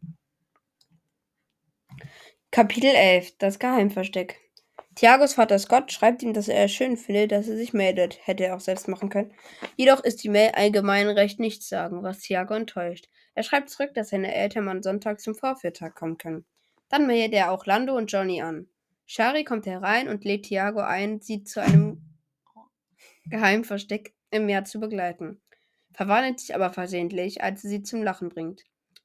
[2.50, 4.38] Kapitel 11 Das Geheimversteck.
[4.94, 8.18] Tiagos Vater Scott schreibt ihm, dass er es schön findet, dass er sich meldet.
[8.26, 9.32] Hätte er auch selbst machen können.
[9.76, 13.08] Jedoch ist die Mail allgemein recht nichtssagend, was Tiago enttäuscht.
[13.34, 16.44] Er schreibt zurück, dass seine Eltern am Sonntag zum Vorführtag kommen können.
[16.90, 18.68] Dann meldet er auch Lando und Johnny an.
[19.14, 22.00] Shari kommt herein und lädt Tiago ein, sie zu einem
[23.26, 25.42] Geheimversteck im Meer zu begleiten.
[25.92, 28.62] Verwandelt sich aber versehentlich, als sie sie zum Lachen bringt.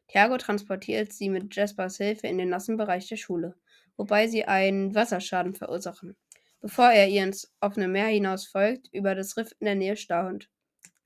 [0.08, 3.56] Tiago transportiert sie mit Jaspers Hilfe in den nassen Bereich der Schule,
[3.98, 6.16] wobei sie einen Wasserschaden verursachen,
[6.62, 10.50] bevor er ihr ins offene Meer hinaus folgt, über das Riff in der Nähe staunt.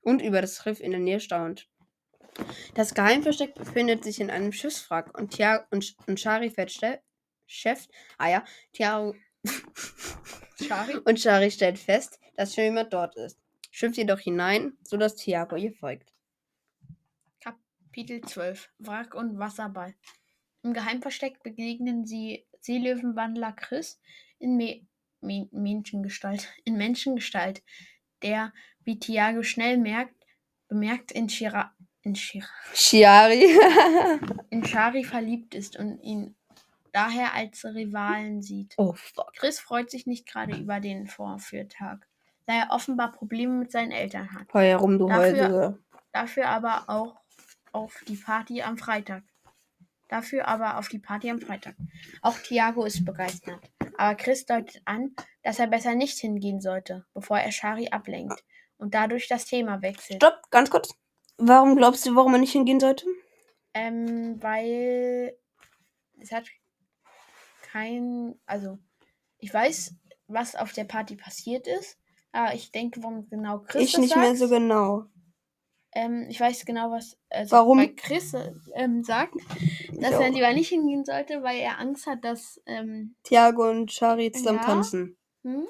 [0.02, 1.68] Und über das Riff in der Nähe staunt.
[2.76, 6.70] Das Geheimversteck befindet sich in einem Schiffswrack und, Tia und, und Shari fährt
[7.46, 9.14] Chef, ah ja, Tiago
[10.60, 10.96] Shari?
[11.04, 13.38] und Shari stellt fest, dass schon jemand dort ist,
[13.70, 16.12] schwimmt jedoch hinein, sodass Tiago ihr folgt.
[17.40, 19.94] Kapitel 12 Wrack und Wasserball.
[20.62, 24.00] Im Geheimversteck begegnen sie Seelöwenwandler Chris
[24.38, 24.86] in Me
[25.22, 27.62] Me Menschengestalt, in Menschengestalt,
[28.22, 28.52] der,
[28.84, 30.14] wie Tiago schnell merkt,
[30.68, 33.56] bemerkt in Shira, in Shira, Shiari.
[34.50, 36.34] in Shari verliebt ist und ihn
[36.92, 38.74] daher als Rivalen sieht.
[38.76, 39.32] oh fuck.
[39.36, 42.06] Chris freut sich nicht gerade über den Vorführtag,
[42.46, 44.52] da er offenbar Probleme mit seinen Eltern hat.
[44.52, 45.78] Heul herum, du Dafür- Heulsuse.
[46.12, 47.16] Dafür aber auch
[47.72, 49.22] auf die Party am Freitag.
[50.08, 51.74] Dafür aber auf die Party am Freitag.
[52.20, 53.70] Auch Tiago ist begeistert.
[53.96, 58.44] Aber Chris deutet an, dass er besser nicht hingehen sollte, bevor er Shari ablenkt
[58.76, 60.16] und dadurch das Thema wechselt.
[60.22, 60.94] Stopp, ganz kurz.
[61.38, 63.06] Warum glaubst du, warum er nicht hingehen sollte?
[63.72, 65.34] Ähm, weil
[66.20, 66.46] es hat
[67.72, 68.78] kein, also
[69.38, 69.94] ich weiß,
[70.26, 71.98] was auf der Party passiert ist,
[72.32, 74.20] aber ich denke, warum genau Chris ich nicht sagt.
[74.20, 75.06] mehr so genau.
[75.94, 77.78] Ähm, ich weiß genau, was also Warum?
[77.78, 79.34] weil Chris äh, ähm, sagt,
[80.00, 84.32] dass er lieber nicht hingehen sollte, weil er Angst hat, dass ähm, Tiago und Shari
[84.32, 84.64] zusammen Ja.
[84.64, 85.18] tanzen.
[85.42, 85.66] hm,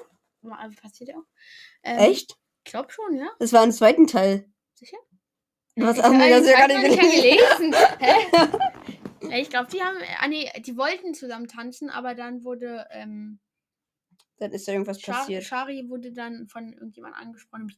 [0.81, 1.25] passiert ja auch.
[1.83, 2.37] Ähm, Echt?
[2.65, 3.27] Ich glaube schon, ja.
[3.39, 4.49] Das war im zweiten Teil.
[4.75, 4.97] Sicher?
[5.75, 7.75] Du hast Ich ach, hab nee, das ja gar nicht gelesen.
[7.99, 8.92] Hä?
[9.33, 13.39] Ja, ich glaube, die haben, ah nee, die wollten zusammen tanzen, aber dann wurde ähm,
[14.37, 15.43] Dann ist da irgendwas Shari, passiert.
[15.43, 17.73] Shari wurde dann von irgendjemand angesprochen,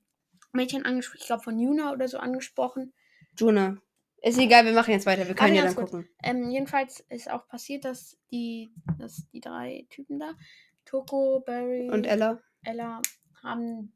[0.52, 2.94] Mädchen angesprochen, ich glaube von Yuna oder so angesprochen.
[3.38, 3.78] Juna.
[4.22, 5.28] Ist egal, wir machen jetzt weiter.
[5.28, 6.10] Wir können Warte ja dann gucken.
[6.24, 10.34] Ähm, jedenfalls ist auch passiert, dass die, dass die drei Typen da,
[10.84, 12.42] Toko, Barry Und Ella?
[12.64, 13.02] Ella,
[13.44, 13.94] haben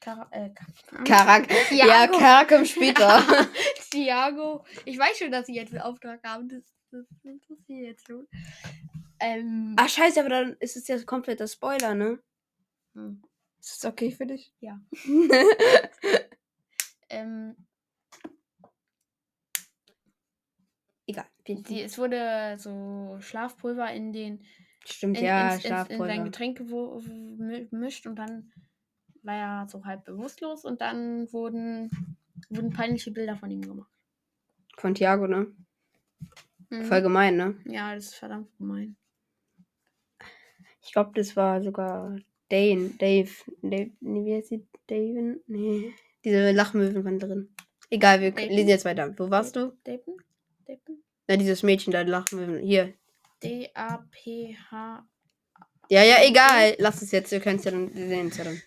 [0.00, 1.50] Kara äh, Ka- Karak.
[1.70, 2.18] Ja, Tiago.
[2.18, 3.22] Karak kommt später.
[3.90, 4.64] Tiago.
[4.84, 6.48] Ich weiß schon, dass sie jetzt einen Auftrag haben.
[6.48, 8.26] Das, das, das muss ich jetzt tun.
[9.20, 12.18] Ähm, Ach, scheiße, aber dann ist es ja kompletter Spoiler, ne?
[12.94, 13.22] hm,
[13.60, 14.54] Ist das okay für dich?
[14.60, 14.80] Ja.
[17.10, 17.54] ähm,
[21.06, 21.26] Egal.
[21.46, 24.44] Die, es wurde so Schlafpulver in den
[24.86, 26.24] Stimmt, in, ja, ins, ins, in sein Schlafpulver.
[26.24, 28.52] Getränk gemischt und dann
[29.22, 31.90] war er so halb bewusstlos und dann wurden,
[32.48, 33.90] wurden peinliche Bilder von ihm gemacht.
[34.76, 35.46] Von Thiago, ne?
[36.70, 36.84] Mhm.
[36.84, 37.56] Voll gemein, ne?
[37.66, 38.96] Ja, das ist verdammt gemein.
[40.82, 42.16] Ich glaube, das war sogar
[42.48, 42.90] Dane.
[42.98, 43.30] Dave.
[43.62, 43.90] Dave.
[44.00, 44.66] Nee, wie heißt sie?
[44.86, 45.40] Daven?
[45.46, 45.92] Nee.
[46.24, 47.54] Diese Lachmöwenwanderin.
[47.90, 48.50] Egal, wir Daven?
[48.50, 49.14] lesen jetzt weiter.
[49.18, 49.76] Wo warst du?
[49.84, 50.16] Dapen?
[50.66, 51.02] Dapen?
[51.28, 52.58] Na, dieses Mädchen da, Lachmöwen.
[52.60, 52.94] Hier.
[53.42, 55.06] D-A-P-H.
[55.88, 56.74] Ja, ja, egal.
[56.78, 57.30] Lass es jetzt.
[57.30, 58.60] Wir können es ja dann, sehen ja dann.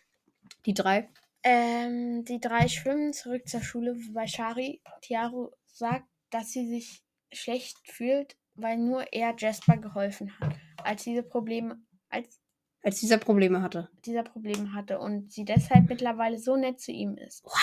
[0.65, 1.10] Die drei.
[1.43, 7.78] Ähm, die drei schwimmen zurück zur Schule, wobei Shari Tiaro sagt, dass sie sich schlecht
[7.86, 12.39] fühlt, weil nur er Jasper geholfen hat, als diese Probleme, als
[12.82, 13.89] Als dieser Probleme hatte.
[14.06, 17.43] dieser Probleme hatte und sie deshalb mittlerweile so nett zu ihm ist.
[17.43, 17.54] Wow.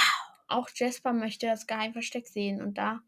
[0.48, 3.00] Auch Jasper möchte das Geheimversteck sehen und da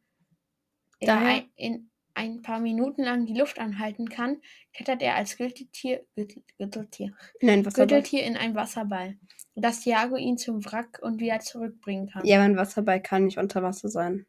[1.00, 4.40] er Daher- in ein paar Minuten lang die Luft anhalten kann,
[4.72, 7.62] klettert er als Gürteltier, Gürtel, Gürteltier, Nein.
[7.62, 9.16] Gürteltier in einen Wasserball,
[9.54, 12.24] dass Thiago ihn zum Wrack und wieder zurückbringen kann.
[12.24, 14.26] Ja, ein Wasserball kann nicht unter Wasser sein.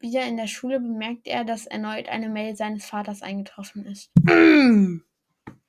[0.00, 4.10] Wieder in der Schule bemerkt er, dass erneut eine Mail seines Vaters eingetroffen ist.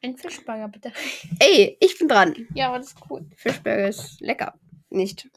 [0.03, 0.91] Ein Fischburger, bitte.
[1.39, 2.35] Ey, ich bin dran.
[2.53, 3.25] Ja, aber das ist cool.
[3.37, 4.59] Fischburger ist lecker.
[4.89, 5.29] Nicht.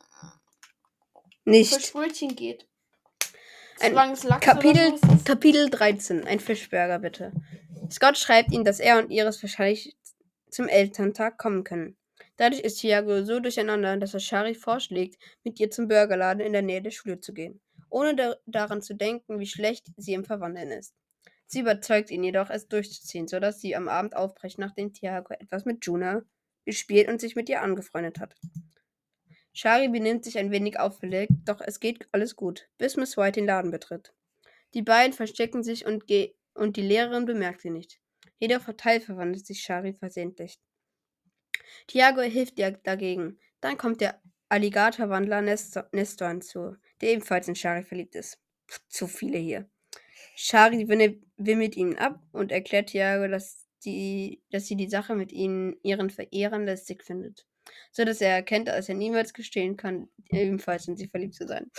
[1.44, 1.72] Nicht.
[1.72, 2.66] Fischbrötchen geht.
[3.80, 3.94] Ein
[4.40, 4.94] Kapitel.
[5.24, 6.26] Kapitel 13.
[6.26, 7.32] Ein Fischburger, bitte.
[7.90, 9.96] Scott schreibt ihm, dass er und Iris wahrscheinlich
[10.50, 11.96] zum Elterntag kommen können.
[12.38, 16.62] Dadurch ist Thiago so durcheinander, dass er Shari vorschlägt, mit ihr zum Burgerladen in der
[16.62, 17.60] Nähe der Schule zu gehen,
[17.90, 20.94] ohne da daran zu denken, wie schlecht sie im Verwandeln ist.
[21.46, 25.84] Sie überzeugt ihn jedoch, es durchzuziehen, sodass sie am Abend aufbrechen, nachdem Thiago etwas mit
[25.84, 26.22] Juna
[26.64, 28.34] gespielt und sich mit ihr angefreundet hat.
[29.58, 33.46] Shari benimmt sich ein wenig auffällig, doch es geht alles gut, bis Miss White den
[33.46, 34.12] Laden betritt.
[34.74, 36.04] Die beiden verstecken sich und,
[36.52, 37.98] und die Lehrerin bemerkt sie nicht.
[38.38, 40.60] Jedoch verteilt verwandelt sich Shari versehentlich.
[41.86, 43.38] Tiago hilft ihr dagegen.
[43.62, 48.38] Dann kommt der Alligatorwandler Nestor, Nestor hinzu, der ebenfalls in Shari verliebt ist.
[48.68, 49.70] Pff, zu viele hier.
[50.34, 55.76] Shari wimmelt ihn ab und erklärt Tiago, dass, die, dass sie die Sache mit ihnen,
[55.82, 57.46] ihren Verehrern lästig findet.
[57.96, 61.70] So dass er erkennt, dass er niemals gestehen kann, ebenfalls in sie verliebt zu sein.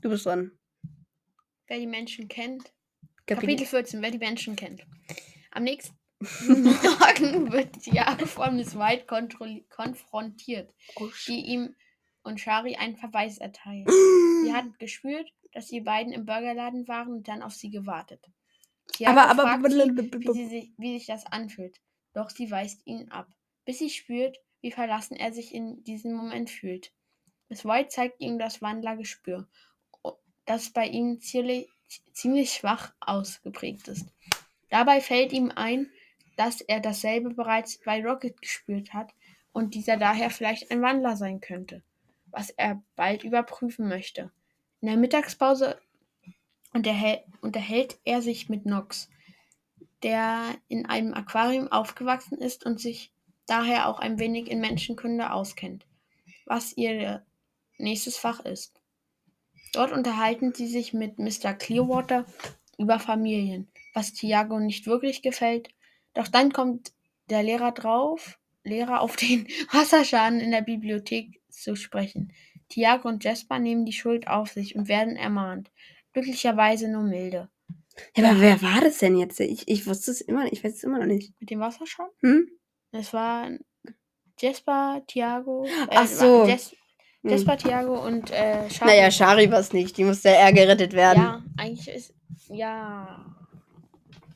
[0.00, 0.52] Du bist dran.
[1.66, 2.72] Wer die Menschen kennt.
[3.26, 3.56] Kapitel.
[3.56, 4.86] Kapitel 14, wer die Menschen kennt.
[5.50, 9.04] Am nächsten Morgen wird Thiago von Miss White
[9.68, 10.72] konfrontiert,
[11.26, 11.74] die ihm
[12.22, 13.90] und Shari einen Verweis erteilt.
[14.44, 18.24] Sie hat gespürt, dass die beiden im Burgerladen waren und dann auf sie gewartet.
[18.92, 21.80] Thiago aber, aber, fragt sie, wie, sie sich, wie sich das anfühlt,
[22.14, 23.28] doch sie weist ihn ab,
[23.64, 26.92] bis sie spürt, wie verlassen er sich in diesem Moment fühlt.
[27.48, 29.48] Miss White zeigt ihm das Wandlergespür,
[30.46, 31.68] das bei ihm ziemlich,
[32.12, 34.06] ziemlich schwach ausgeprägt ist.
[34.68, 35.90] Dabei fällt ihm ein,
[36.36, 39.12] dass er dasselbe bereits bei Rocket gespürt hat
[39.52, 41.82] und dieser daher vielleicht ein Wandler sein könnte,
[42.26, 44.30] was er bald überprüfen möchte.
[44.80, 45.80] In der Mittagspause
[46.72, 49.08] unterhält, unterhält er sich mit Nox,
[50.02, 53.12] der in einem Aquarium aufgewachsen ist und sich
[53.46, 55.86] daher auch ein wenig in Menschenkunde auskennt,
[56.46, 57.24] was ihr
[57.78, 58.80] nächstes Fach ist.
[59.72, 61.54] Dort unterhalten sie sich mit Mr.
[61.54, 62.26] Clearwater
[62.78, 65.68] über Familien, was Thiago nicht wirklich gefällt.
[66.14, 66.92] Doch dann kommt
[67.28, 72.32] der Lehrer drauf, Lehrer auf den Wasserschaden in der Bibliothek zu sprechen.
[72.68, 75.70] Thiago und Jasper nehmen die Schuld auf sich und werden ermahnt.
[76.12, 77.48] Glücklicherweise nur milde.
[78.16, 79.40] Ja, aber wer war das denn jetzt?
[79.40, 81.32] Ich, ich wusste es immer, ich weiß es immer noch nicht.
[81.40, 82.12] Mit dem Wasserschaden?
[82.20, 82.48] Hm?
[82.92, 83.50] Es war
[84.38, 85.64] Jasper, Thiago.
[85.66, 86.44] Äh, Ach so.
[86.46, 86.74] Jas
[87.22, 87.30] Hm.
[87.32, 88.90] Jasper, Thiago und äh, Shari.
[88.92, 89.96] Naja, Shari war es nicht.
[89.96, 91.20] Die musste eher gerettet werden.
[91.20, 92.14] Ja, eigentlich ist.
[92.48, 93.24] Ja.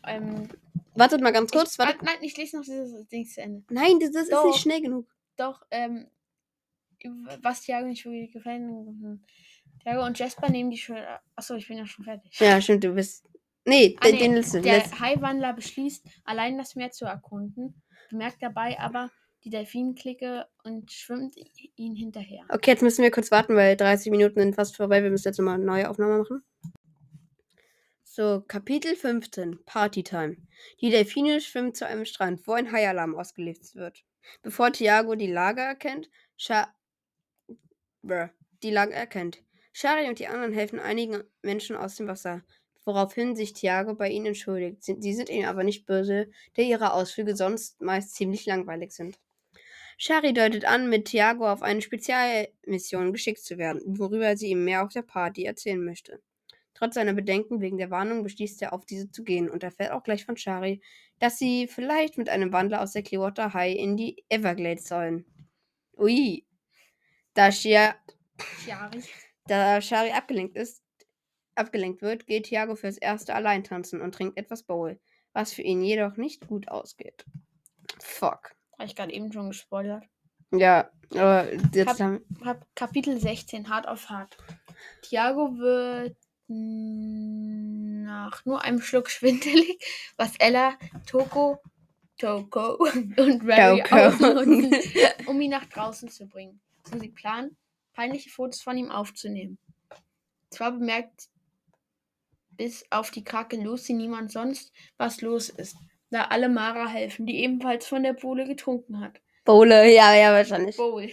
[0.05, 0.49] Ähm,
[0.97, 1.75] Wartet mal ganz kurz.
[1.75, 2.01] ich, Wartet.
[2.01, 3.63] warte, nein, ich lese noch dieses Ding zu Ende.
[3.71, 4.47] Nein, das, das ist Doch.
[4.47, 5.07] nicht schnell genug.
[5.37, 6.09] Doch, ähm,
[7.41, 8.63] was Thiago nicht wirklich gefällt.
[8.63, 9.23] hm.
[9.83, 11.03] Thiago und Jasper nehmen die Schuld.
[11.35, 12.39] Achso, ich bin ja schon fertig.
[12.39, 13.27] Ja, stimmt, du bist.
[13.65, 14.63] Nee, Ah, den, nee, den letzten.
[14.63, 15.01] Der letzten.
[15.01, 19.11] Haiwandler beschließt, allein das Meer zu erkunden, bemerkt dabei aber
[19.45, 21.35] die Delfinklicke und schwimmt
[21.77, 22.45] ihn hinterher.
[22.49, 25.03] Okay, jetzt müssen wir kurz warten, weil 30 Minuten sind fast vorbei.
[25.03, 26.43] Wir müssen jetzt nochmal eine neue Aufnahme machen.
[28.05, 30.37] So, Kapitel 15, Partytime.
[30.81, 34.05] Die Delfine schwimmen zu einem Strand, wo ein Haialarm ausgelöst wird.
[34.43, 36.73] Bevor Tiago die Lage erkennt, Scha
[38.03, 38.31] Brr,
[38.63, 39.43] die Lage erkennt.
[39.73, 42.43] Shari und die anderen helfen einigen Menschen aus dem Wasser,
[42.85, 44.83] woraufhin sich Tiago bei ihnen entschuldigt.
[44.83, 49.19] Sie sind ihnen aber nicht böse, da ihre Ausflüge sonst meist ziemlich langweilig sind.
[49.99, 54.85] Shari deutet an, mit Tiago auf eine Spezialmission geschickt zu werden, worüber sie ihm mehr
[54.85, 56.21] auf der Party erzählen möchte.
[56.75, 60.03] Trotz seiner Bedenken wegen der Warnung beschließt er, auf diese zu gehen und erfährt auch
[60.03, 60.81] gleich von Shari,
[61.21, 65.25] dass sie vielleicht mit einem Wandler aus der Clearwater High in die Everglades sollen.
[65.97, 66.45] Ui.
[67.35, 67.95] Da, Shia,
[68.65, 69.03] Chiari.
[69.53, 70.83] Da Shari abgelenkt ist,
[71.55, 74.99] abgelenkt wird, geht Tiago fürs erste allein tanzen und trinkt etwas Bowl,
[75.35, 77.25] was für ihn jedoch nicht gut ausgeht.
[78.01, 78.55] Fuck.
[78.79, 80.05] Habe ich gerade eben schon gespoilert.
[80.53, 84.37] Ja, aber jetzt Hab- haben, Hab Kapitel 16, hart auf hart.
[85.03, 86.17] Tiago wird
[86.49, 89.79] nach nur einem Schluck schwindelig,
[90.17, 91.63] was Ella, Toko,
[92.19, 93.95] Toko und Toko.
[93.95, 94.75] ausnutzen,
[95.27, 96.61] um ihn nach draußen zu bringen.
[96.91, 97.57] Und sie planen,
[97.93, 99.59] peinliche Fotos von ihm aufzunehmen.
[100.51, 101.29] Zwar bemerkt
[102.51, 105.77] bis auf die Krake Lucy niemand sonst, was los ist,
[106.11, 109.21] da alle Mara helfen, die ebenfalls von der Bohle getrunken hat.
[109.45, 110.77] Bowle, ja, ja, wahrscheinlich.
[110.77, 111.11] Bowl.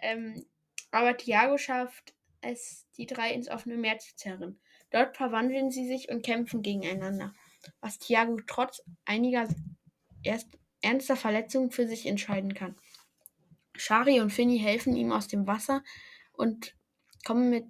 [0.00, 0.46] Ähm,
[0.90, 4.60] aber Tiago schafft es, die drei ins offene Meer zu zerren.
[4.90, 7.34] Dort verwandeln sie sich und kämpfen gegeneinander,
[7.80, 9.48] was Tiago trotz einiger
[10.22, 10.48] erst
[10.80, 12.76] ernster Verletzungen für sich entscheiden kann.
[13.78, 15.82] Shari und Finny helfen ihm aus dem Wasser
[16.32, 16.74] und
[17.24, 17.66] kommen mit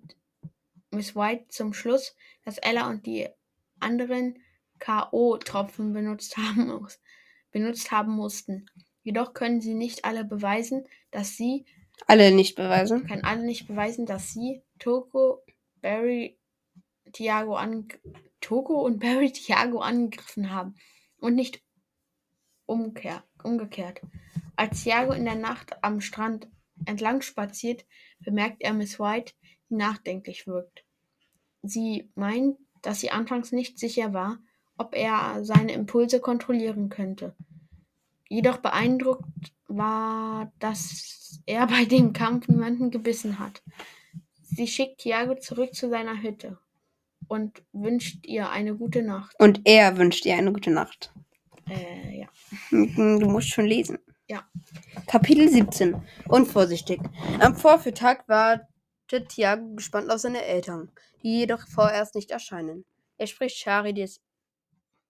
[0.90, 2.14] Miss White zum Schluss,
[2.44, 3.28] dass Ella und die
[3.80, 4.38] anderen
[4.78, 6.86] K.O.-Tropfen benutzt haben,
[7.50, 8.66] benutzt haben mussten.
[9.02, 11.64] Jedoch können sie nicht alle beweisen, dass sie,
[12.06, 13.06] Alle nicht beweisen.
[13.06, 15.42] kann alle nicht beweisen, dass sie Toko,
[15.80, 16.38] Barry,
[17.12, 17.88] Tiago an,
[18.40, 20.74] Toko und Barry Tiago angegriffen haben
[21.18, 21.62] und nicht
[22.66, 24.00] umkehr, umgekehrt.
[24.56, 26.48] Als Tiago in der Nacht am Strand
[26.86, 27.84] entlang spaziert,
[28.20, 29.34] bemerkt er Miss White,
[29.68, 30.84] die nachdenklich wirkt.
[31.62, 34.38] Sie meint, dass sie anfangs nicht sicher war,
[34.78, 37.34] ob er seine Impulse kontrollieren könnte.
[38.28, 43.62] Jedoch beeindruckt war, dass er bei dem Kampf niemanden gebissen hat.
[44.42, 46.58] Sie schickt Tiago zurück zu seiner Hütte
[47.28, 49.34] und wünscht ihr eine gute Nacht.
[49.38, 51.12] Und er wünscht ihr eine gute Nacht.
[51.68, 52.28] Äh, ja.
[52.70, 53.98] Du musst schon lesen.
[55.06, 56.02] Kapitel 17.
[56.28, 57.00] Unvorsichtig.
[57.38, 60.90] Am Vormittag wartet Tiago gespannt auf seine Eltern,
[61.22, 62.84] die jedoch vorerst nicht erscheinen.
[63.16, 64.20] Er spricht Shari, die es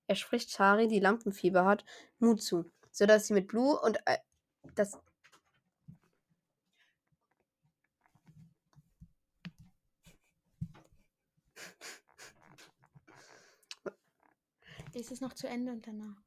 [0.08, 1.84] er spricht Shari, die Lampenfieber hat,
[2.18, 4.18] Mut zu, sodass sie mit Blue und äh,
[4.74, 4.98] das
[14.92, 16.25] Ist es noch zu Ende und danach?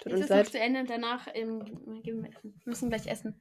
[0.00, 0.48] Tut Ist uns es noch leid.
[0.48, 1.64] zu Ende und danach ähm,
[2.64, 3.40] müssen gleich essen.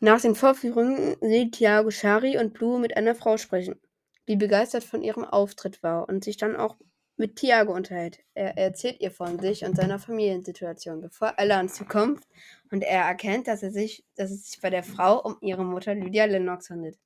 [0.00, 3.80] Nach den Vorführungen sieht Tiago Shari und Blue mit einer Frau sprechen,
[4.28, 6.76] die begeistert von ihrem Auftritt war und sich dann auch
[7.16, 8.18] mit Tiago unterhält.
[8.34, 12.24] Er erzählt ihr von sich und seiner Familiensituation, bevor Ella hinzukommt
[12.72, 15.94] und er erkennt, dass, er sich, dass es sich bei der Frau um ihre Mutter
[15.94, 16.98] Lydia Lennox handelt.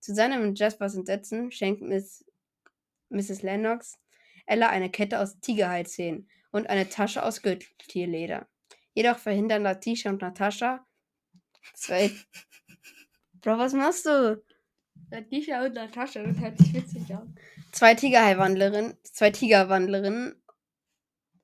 [0.00, 2.26] Zu seinem und Jaspers Entsetzen schenkt Miss,
[3.08, 3.42] Mrs.
[3.42, 3.98] Lennox
[4.46, 8.46] Ella eine Kette aus Tigerhalszähnen und eine Tasche aus Gürteltierleder.
[8.94, 10.86] Jedoch verhindern Latisha und Natascha
[11.74, 12.10] zwei.
[13.40, 14.42] Bro, was machst du?
[15.28, 17.36] Tisha und Natascha, das hört sich witzig an.
[17.72, 20.40] Zwei Tigerhai-Wandlerinnen, zwei Tigerwandlerinnen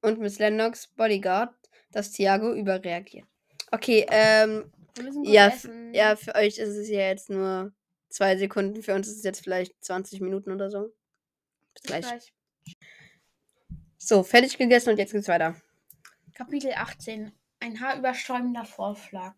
[0.02, 1.52] und Miss Lennox Bodyguard,
[1.90, 3.26] dass Tiago überreagiert.
[3.72, 4.72] Okay, ähm,
[5.22, 5.52] ja,
[5.92, 7.72] ja, für euch ist es ja jetzt nur
[8.08, 10.92] zwei Sekunden, für uns ist es jetzt vielleicht 20 Minuten oder so.
[11.74, 12.06] Bis Bis gleich.
[12.06, 12.32] gleich.
[14.02, 15.54] So, fertig gegessen und jetzt geht's weiter.
[16.34, 17.32] Kapitel 18.
[17.60, 19.34] Ein haarübersträubender Vorschlag.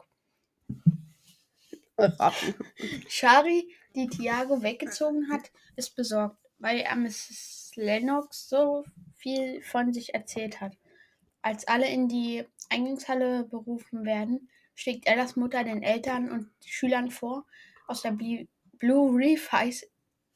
[3.08, 7.72] Shari, die Tiago weggezogen hat, ist besorgt, weil er Mrs.
[7.74, 8.84] Lennox so
[9.16, 10.76] viel von sich erzählt hat.
[11.42, 17.46] Als alle in die Eingangshalle berufen werden, schlägt Ellas Mutter den Eltern und Schülern vor,
[17.88, 19.82] aus der Blue Reef High,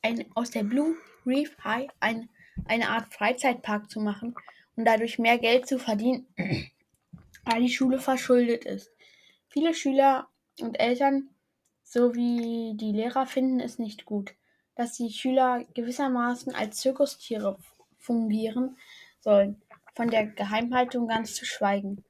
[0.03, 2.29] ein, aus der Blue Reef High ein,
[2.67, 4.35] eine Art Freizeitpark zu machen
[4.77, 6.27] und dadurch mehr Geld zu verdienen,
[7.45, 8.91] weil die Schule verschuldet ist.
[9.49, 10.29] Viele Schüler
[10.61, 11.31] und Eltern
[11.83, 14.35] sowie die Lehrer finden es nicht gut,
[14.75, 17.59] dass die Schüler gewissermaßen als Zirkustiere
[17.99, 18.77] fungieren
[19.21, 19.63] sollen,
[19.95, 22.05] von der Geheimhaltung ganz zu schweigen.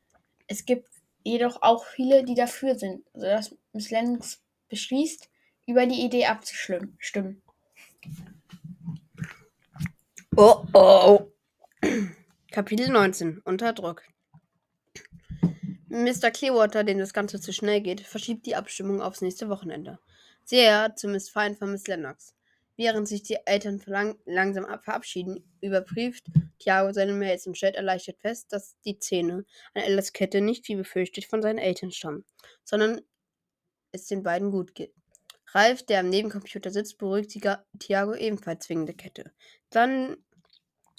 [0.46, 0.88] Es gibt
[1.24, 5.28] jedoch auch viele, die dafür sind, sodass Miss Lennox beschließt,
[5.66, 7.42] über die Idee abzustimmen.
[10.38, 11.32] Oh oh.
[12.52, 13.40] Kapitel 19.
[13.46, 14.02] Unter Druck.
[15.88, 16.30] Mr.
[16.30, 19.98] Clearwater, dem das Ganze zu schnell geht, verschiebt die Abstimmung aufs nächste Wochenende.
[20.44, 22.34] Sehr zu Missfallen von Miss Lennox.
[22.76, 26.26] Während sich die Eltern verlang langsam verabschieden, überprüft
[26.58, 30.76] Tiago seine Mails und stellt erleichtert fest, dass die Zähne an Ellas Kette nicht wie
[30.76, 32.26] befürchtet von seinen Eltern stammen,
[32.62, 33.00] sondern
[33.92, 34.92] es den beiden gut geht.
[35.52, 37.30] Ralf, der am Nebencomputer sitzt, beruhigt
[37.78, 39.32] Tiago ebenfalls wegen der Kette.
[39.70, 40.18] Dann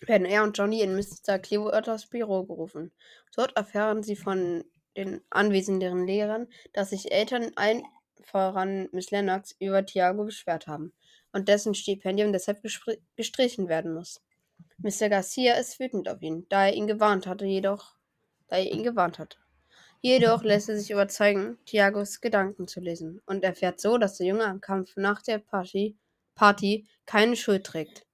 [0.05, 1.39] werden er und Johnny in Mr.
[1.39, 2.91] Clearwaters Büro gerufen.
[3.35, 4.63] Dort erfahren sie von
[4.95, 7.83] den anwesenden Lehrern, dass sich Eltern allen
[8.23, 10.93] voran Miss Lennox über Tiago beschwert haben
[11.31, 12.61] und dessen Stipendium deshalb
[13.15, 14.21] gestrichen werden muss.
[14.79, 15.09] Mr.
[15.09, 17.95] Garcia ist wütend auf ihn, da er ihn gewarnt hatte, jedoch,
[18.47, 19.37] da er ihn gewarnt hat.
[20.01, 24.45] Jedoch lässt er sich überzeugen, Tiagos Gedanken zu lesen und erfährt so, dass der Junge
[24.45, 25.97] am Kampf nach der Party,
[26.35, 28.06] Party keine Schuld trägt.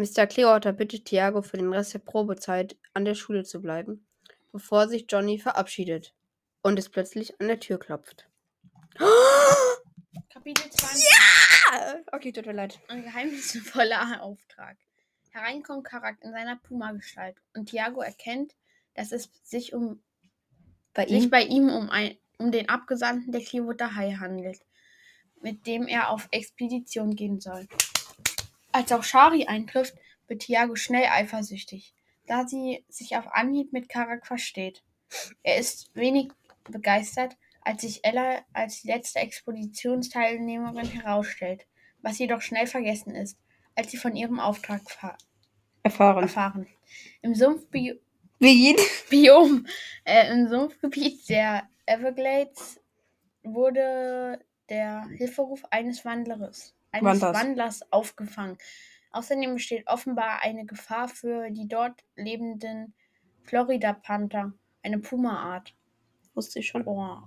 [0.00, 0.26] Mr.
[0.26, 4.06] Clearwater bittet Tiago für den Rest der Probezeit an der Schule zu bleiben,
[4.50, 6.14] bevor sich Johnny verabschiedet
[6.62, 8.26] und es plötzlich an der Tür klopft.
[10.32, 11.04] Kapitel 20.
[11.04, 11.96] Ja!
[12.12, 12.80] Okay, tut mir leid.
[12.88, 14.78] Ein geheimnisvoller Auftrag.
[15.32, 18.54] Hereinkommt Karak in seiner Puma-Gestalt und Tiago erkennt,
[18.94, 20.02] dass es sich um
[20.94, 21.30] Bei sich ihm?
[21.30, 24.60] bei ihm um, ein, um den Abgesandten der Clearwater High handelt,
[25.42, 27.68] mit dem er auf Expedition gehen soll.
[28.72, 29.94] Als auch Shari eintrifft,
[30.28, 31.94] wird Tiago schnell eifersüchtig,
[32.26, 34.82] da sie sich auf Anhieb mit Karak versteht.
[35.42, 36.30] Er ist wenig
[36.64, 41.66] begeistert, als sich Ella als letzte Expeditionsteilnehmerin herausstellt,
[42.00, 43.36] was jedoch schnell vergessen ist,
[43.74, 45.18] als sie von ihrem Auftrag fa-
[45.82, 46.22] Erfahren.
[46.22, 46.66] erfahren.
[47.22, 48.00] Im Sumpfbi.
[48.38, 49.66] Biom.
[50.04, 52.80] Äh, Im Sumpfgebiet der Everglades
[53.42, 57.36] wurde der Hilferuf eines Wandlers, eines Wanders.
[57.42, 58.58] Wandlers aufgefangen.
[59.12, 62.94] Außerdem besteht offenbar eine Gefahr für die dort lebenden
[63.44, 65.74] Florida-Panther, eine Puma-Art.
[66.34, 66.86] Wusste ich schon.
[66.86, 67.18] Oh,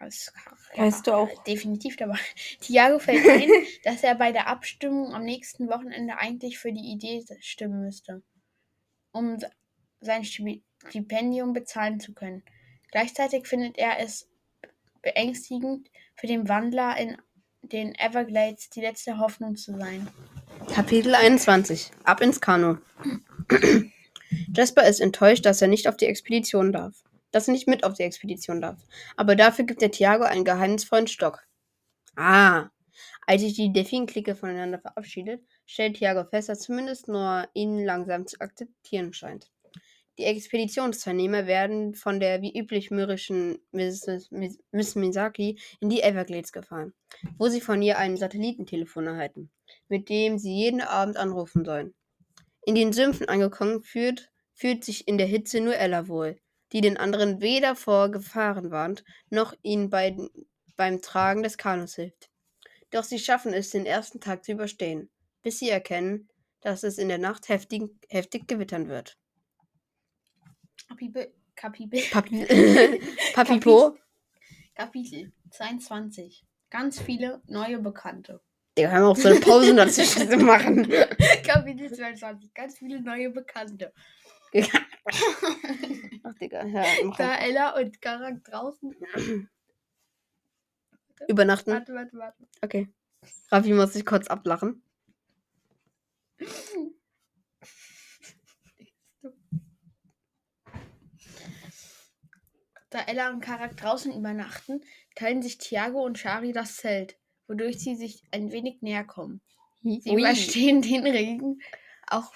[0.00, 0.32] das
[0.74, 1.44] Weißt du auch.
[1.44, 2.18] definitiv dabei.
[2.60, 3.48] Tiago fällt ein,
[3.84, 8.22] dass er bei der Abstimmung am nächsten Wochenende eigentlich für die Idee stimmen müsste,
[9.12, 9.50] um se-
[10.00, 12.42] sein Stipendium bezahlen zu können.
[12.90, 14.28] Gleichzeitig findet er es
[15.02, 17.16] beängstigend, für den Wandler in
[17.62, 20.08] den Everglades die letzte Hoffnung zu sein.
[20.72, 21.90] Kapitel 21.
[22.04, 22.76] Ab ins Kanu.
[24.54, 27.02] Jasper ist enttäuscht, dass er nicht auf die Expedition darf.
[27.30, 28.78] Dass er nicht mit auf die Expedition darf.
[29.16, 31.46] Aber dafür gibt er Tiago einen geheimnisvollen Stock.
[32.16, 32.68] Ah.
[33.26, 38.40] Als sich die Delfin-Clique voneinander verabschiedet, stellt Tiago fest, dass zumindest nur ihn langsam zu
[38.40, 39.51] akzeptieren scheint.
[40.18, 46.92] Die Expeditionsteilnehmer werden von der wie üblich mürrischen Miss Misaki in die Everglades gefahren,
[47.38, 49.50] wo sie von ihr ein Satellitentelefon erhalten
[49.88, 51.94] mit dem sie jeden Abend anrufen sollen.
[52.64, 56.40] In den Sümpfen angekommen fühlt, fühlt sich in der Hitze nur Ella wohl,
[56.72, 60.30] die den anderen weder vor Gefahren warnt, noch ihnen beiden
[60.76, 62.30] beim Tragen des Kanus hilft.
[62.90, 65.10] Doch sie schaffen es, den ersten Tag zu überstehen,
[65.42, 66.28] bis sie erkennen,
[66.60, 69.18] dass es in der Nacht heftig, heftig gewittern wird.
[70.88, 72.46] Kapitel, Kapitel, Papi,
[73.34, 73.96] Papipo,
[74.74, 76.44] Kapitel 22.
[76.70, 78.40] Ganz viele neue Bekannte.
[78.76, 80.88] Digga, hör mal auf, so eine Pause dazwischen zu machen.
[81.44, 82.54] Kapitel 22.
[82.54, 83.92] Ganz viele neue Bekannte.
[86.22, 86.84] Ach, Digga, ja,
[87.18, 87.36] Da.
[87.36, 88.96] Ella und Karak draußen.
[91.28, 91.72] Übernachten.
[91.72, 92.44] Warte, warte, warte.
[92.62, 92.88] Okay.
[93.50, 94.82] Raffi muss sich kurz ablachen.
[102.92, 104.82] Da Ella und Karak draußen übernachten,
[105.14, 107.16] teilen sich Tiago und Shari das Zelt,
[107.48, 109.40] wodurch sie sich ein wenig näher kommen.
[109.80, 110.20] Sie Ui.
[110.20, 111.58] überstehen den Regen,
[112.06, 112.34] auch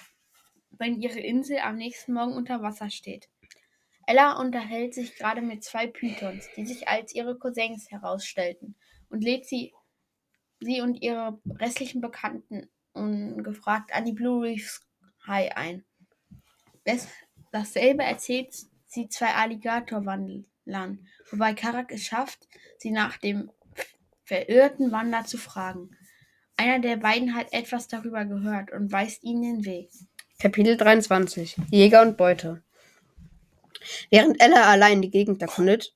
[0.71, 3.29] wenn ihre Insel am nächsten Morgen unter Wasser steht.
[4.07, 8.75] Ella unterhält sich gerade mit zwei Pythons, die sich als ihre Cousins herausstellten,
[9.09, 9.73] und lädt sie,
[10.59, 14.81] sie und ihre restlichen Bekannten ungefragt an die Blue Reef
[15.27, 15.85] High ein.
[16.83, 17.07] Das,
[17.51, 18.55] dasselbe erzählt
[18.97, 22.47] sie zwei Alligatorwandlern, wobei Karak es schafft,
[22.79, 23.51] sie nach dem
[24.23, 25.91] verirrten Wander zu fragen.
[26.57, 29.91] Einer der beiden hat etwas darüber gehört und weist ihnen den Weg.
[30.39, 31.57] Kapitel 23.
[31.69, 32.63] Jäger und Beute.
[34.09, 35.95] Während Ella allein die Gegend erkundet.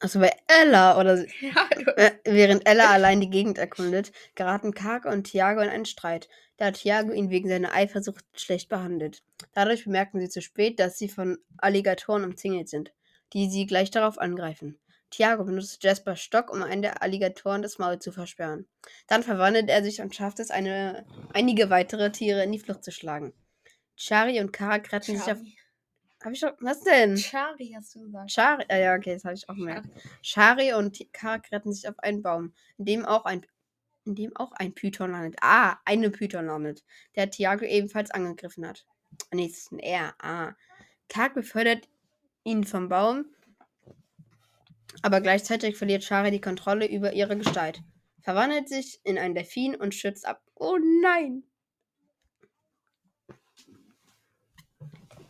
[0.00, 5.08] Also bei Ella oder Ja, du- äh, während Ella allein die Gegend erkundet, geraten Karke
[5.08, 9.22] und Tiago in einen Streit, da Tiago ihn wegen seiner Eifersucht schlecht behandelt.
[9.52, 12.92] Dadurch bemerken sie zu spät, dass sie von Alligatoren umzingelt sind,
[13.32, 14.78] die sie gleich darauf angreifen.
[15.10, 18.68] Tiago benutzt Jaspers Stock, um einen der Alligatoren das Maul zu versperren.
[19.08, 22.92] Dann verwandelt er sich und schafft es, eine, einige weitere Tiere in die Flucht zu
[22.92, 23.32] schlagen.
[23.98, 25.38] Chari und Karak retten sich auf.
[26.22, 26.52] Hab ich schon.
[26.60, 27.16] Was denn?
[27.16, 28.30] Chari hast du gesagt.
[28.30, 28.64] Chari.
[28.68, 29.88] Ah, ja, okay, das habe ich auch gemerkt.
[30.22, 33.46] Shari und Karak retten sich auf einen Baum, in dem auch ein,
[34.04, 35.36] in dem auch ein Python landet.
[35.40, 36.84] Ah, eine Python landet,
[37.16, 38.86] der Tiago ebenfalls angegriffen hat.
[39.32, 40.14] Nee, es ist ein R.
[40.18, 40.52] Ah.
[41.08, 41.88] Karg befördert
[42.44, 43.24] ihn vom Baum,
[45.02, 47.82] aber gleichzeitig verliert Shari die Kontrolle über ihre Gestalt,
[48.20, 50.42] verwandelt sich in einen Delfin und stürzt ab.
[50.54, 51.44] Oh nein!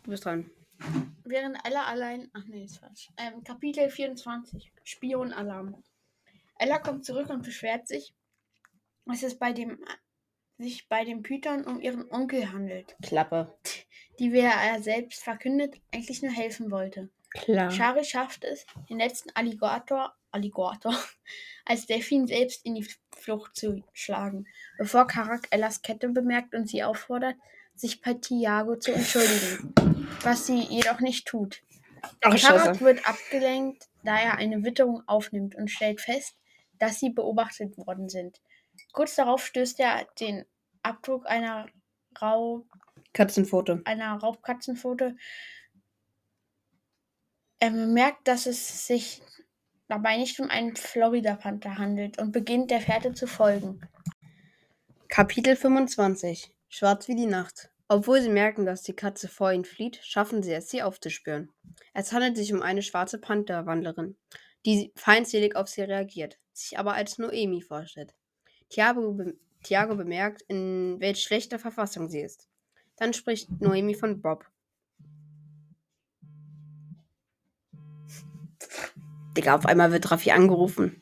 [0.03, 0.51] Du bist dran.
[1.25, 2.31] Während Ella allein.
[2.33, 3.11] Ach nee, ist falsch.
[3.17, 4.73] Ähm, Kapitel 24.
[4.85, 5.83] Spionalarm.
[6.59, 8.15] Ella kommt zurück und beschwert sich,
[9.07, 9.79] dass es bei dem,
[10.59, 13.57] sich bei dem Python um ihren Onkel handelt, Klappe.
[14.19, 17.09] die, wie er selbst verkündet, eigentlich nur helfen wollte.
[17.31, 17.71] Klar.
[17.71, 20.95] Shari schafft es, den letzten Alligator, Alligator
[21.65, 24.47] als Delfin selbst in die Flucht zu schlagen,
[24.79, 27.37] bevor Karak Ellas Kette bemerkt und sie auffordert,
[27.81, 29.75] sich bei Tiago zu entschuldigen,
[30.23, 31.63] was sie jedoch nicht tut.
[32.23, 32.33] Ach,
[32.81, 36.37] wird abgelenkt, da er eine Witterung aufnimmt und stellt fest,
[36.79, 38.41] dass sie beobachtet worden sind.
[38.93, 40.45] Kurz darauf stößt er den
[40.83, 41.67] Abdruck einer,
[42.21, 42.67] Raub,
[43.13, 43.81] Katzenfoto.
[43.85, 45.17] einer Raubkatzenpfote.
[47.61, 49.23] Er bemerkt, dass es sich
[49.89, 53.81] dabei nicht um einen Florida-Panther handelt und beginnt der Fährte zu folgen.
[55.09, 56.53] Kapitel 25.
[56.73, 57.69] Schwarz wie die Nacht.
[57.89, 61.51] Obwohl sie merken, dass die Katze vor ihnen flieht, schaffen sie es, sie aufzuspüren.
[61.95, 64.17] Es handelt sich um eine schwarze Pantherwandlerin,
[64.65, 68.15] die feindselig auf sie reagiert, sich aber als Noemi vorstellt.
[68.69, 72.49] Tiago, be Tiago bemerkt, in welch schlechter Verfassung sie ist.
[72.97, 74.47] Dann spricht Noemi von Bob.
[79.37, 81.00] Digga, auf einmal wird Raffi angerufen.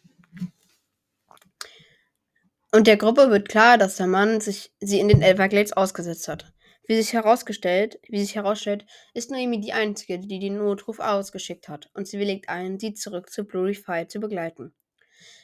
[2.70, 6.52] Und der Gruppe wird klar, dass der Mann sich sie in den Everglades ausgesetzt hat.
[6.86, 11.90] Wie sich herausgestellt, wie sich herausstellt, ist Noemi die einzige, die den Notruf ausgeschickt hat,
[11.94, 14.74] und sie willigt ein, sie zurück zu Blue Fire zu begleiten.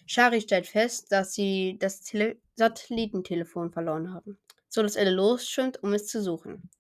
[0.07, 5.93] Shari stellt fest, dass sie das Tele Satellitentelefon verloren haben, so dass elle losschwimmt, um
[5.95, 6.71] es zu suchen.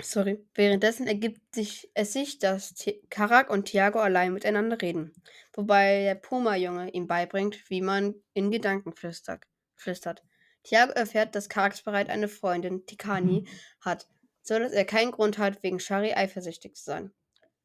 [0.00, 0.44] Sorry.
[0.54, 5.12] Währenddessen ergibt sich es sich, dass Ti- Karak und Tiago allein miteinander reden,
[5.52, 9.44] wobei der Puma-Junge ihm beibringt, wie man in Gedanken flüstert.
[9.76, 10.22] flüstert.
[10.62, 13.46] Tiago erfährt, dass Karaks bereits eine Freundin, Tikani,
[13.80, 14.08] hat,
[14.42, 17.12] so dass er keinen Grund hat, wegen Shari eifersüchtig zu sein.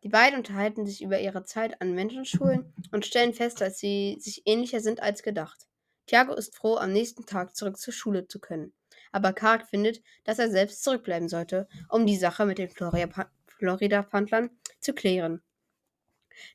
[0.03, 4.41] Die beiden unterhalten sich über ihre Zeit an Menschenschulen und stellen fest, dass sie sich
[4.45, 5.67] ähnlicher sind als gedacht.
[6.07, 8.73] Tiago ist froh, am nächsten Tag zurück zur Schule zu können.
[9.11, 14.49] Aber Karak findet, dass er selbst zurückbleiben sollte, um die Sache mit den Florida-Pantlern
[14.79, 15.41] zu klären.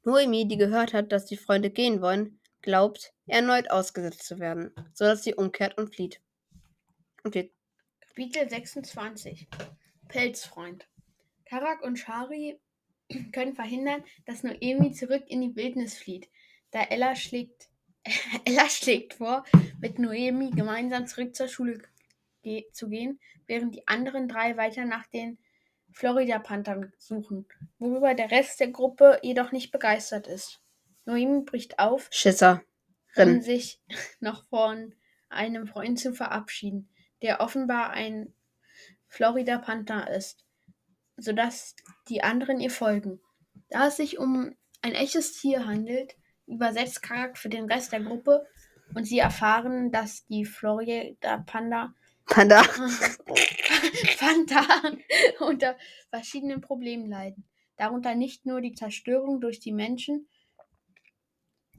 [0.05, 5.25] Noemi, die gehört hat, dass die Freunde gehen wollen, glaubt, erneut ausgesetzt zu werden, sodass
[5.25, 6.21] sie umkehrt und flieht.
[7.25, 7.53] Und flieht.
[8.01, 9.49] Kapitel 26.
[10.09, 10.87] Pelzfreund.
[11.47, 12.61] Karak und Shari
[13.33, 16.29] können verhindern, dass Noemi zurück in die Wildnis flieht,
[16.71, 17.69] da Ella schlägt,
[18.45, 19.45] Ella schlägt vor,
[19.81, 21.79] mit Noemi gemeinsam zurück zur Schule
[22.43, 25.39] ge zu gehen, während die anderen drei weiter nach den
[25.93, 27.47] Florida-Panthern suchen,
[27.79, 30.61] worüber der Rest der Gruppe jedoch nicht begeistert ist.
[31.05, 32.63] Noemi bricht auf, Schisser.
[33.17, 33.81] um sich
[34.21, 34.95] noch von
[35.29, 36.89] einem Freund zu verabschieden,
[37.23, 38.35] der offenbar ein
[39.09, 40.45] Florida Panther ist,
[41.17, 41.77] sodass
[42.09, 43.21] die anderen ihr folgen.
[43.69, 46.17] Da es sich um ein echtes Tier handelt,
[46.47, 48.47] übersetzt Karak für den Rest der Gruppe
[48.95, 51.95] und sie erfahren, dass die Florida Panda
[52.27, 52.63] Panda.
[54.19, 54.99] Panther
[55.41, 55.77] unter
[56.11, 57.45] verschiedenen Problemen leiden.
[57.77, 60.29] Darunter nicht nur die Zerstörung durch die Menschen,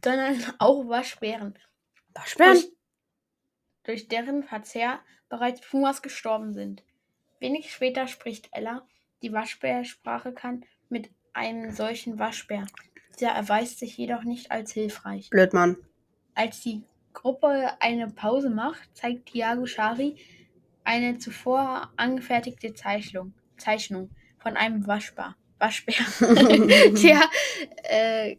[0.03, 1.57] sondern auch Waschbären,
[2.13, 2.53] Waschbären?
[2.53, 2.71] durch,
[3.83, 6.83] durch deren Verzehr bereits Pumas gestorben sind.
[7.39, 8.87] Wenig später spricht Ella,
[9.21, 12.67] die Waschbärsprache kann, mit einem solchen Waschbär.
[13.19, 15.29] Dieser erweist sich jedoch nicht als hilfreich.
[15.29, 15.77] Blöd, Mann.
[16.35, 16.83] Als die
[17.13, 20.17] Gruppe eine Pause macht, zeigt Tiago Shari
[20.83, 24.09] eine zuvor angefertigte Zeichnung, Zeichnung
[24.39, 27.21] von einem Waschbär, Waschbär der,
[27.83, 28.35] äh,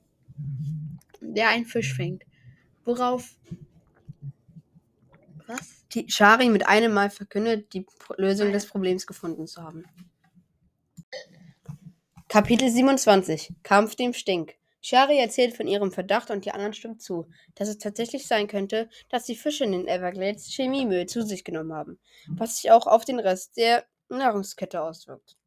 [1.20, 2.24] der einen Fisch fängt.
[2.84, 3.36] Worauf.
[5.46, 5.86] Was?
[5.92, 9.84] Die Shari mit einem Mal verkündet, die Pro- Lösung des Problems gefunden zu haben.
[12.28, 13.52] Kapitel 27.
[13.62, 14.54] Kampf dem Stink.
[14.84, 18.90] Shari erzählt von ihrem Verdacht und die anderen stimmt zu, dass es tatsächlich sein könnte,
[19.08, 23.06] dass die Fische in den Everglades Chemiemüll zu sich genommen haben, was sich auch auf
[23.06, 25.38] den Rest der Nahrungskette auswirkt.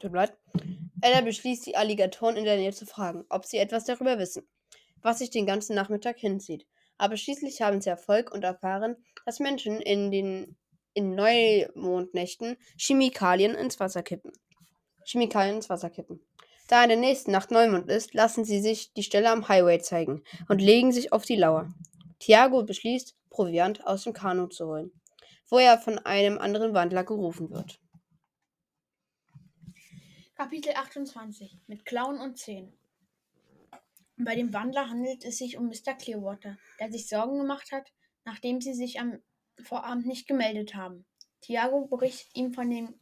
[0.00, 0.38] Tut mir leid.
[1.00, 4.48] Ella beschließt, die Alligatoren in der Nähe zu fragen, ob sie etwas darüber wissen,
[5.00, 6.64] was sich den ganzen Nachmittag hinzieht.
[6.98, 8.94] Aber schließlich haben sie Erfolg und erfahren,
[9.26, 10.56] dass Menschen in den
[10.94, 14.30] in Neumondnächten Chemikalien ins Wasser kippen.
[15.04, 16.20] Chemikalien ins Wasser kippen.
[16.72, 20.24] Da in der nächsten Nacht Neumond ist, lassen sie sich die Stelle am Highway zeigen
[20.48, 21.70] und legen sich auf die Lauer.
[22.18, 24.90] Tiago beschließt, Proviant aus dem Kanu zu holen,
[25.50, 27.78] wo er von einem anderen Wandler gerufen wird.
[30.34, 32.72] Kapitel 28 mit Klauen und Zehen.
[34.16, 35.92] Bei dem Wandler handelt es sich um Mr.
[35.92, 37.92] Clearwater, der sich Sorgen gemacht hat,
[38.24, 39.18] nachdem sie sich am
[39.62, 41.04] Vorabend nicht gemeldet haben.
[41.42, 42.98] Tiago berichtet ihm von den,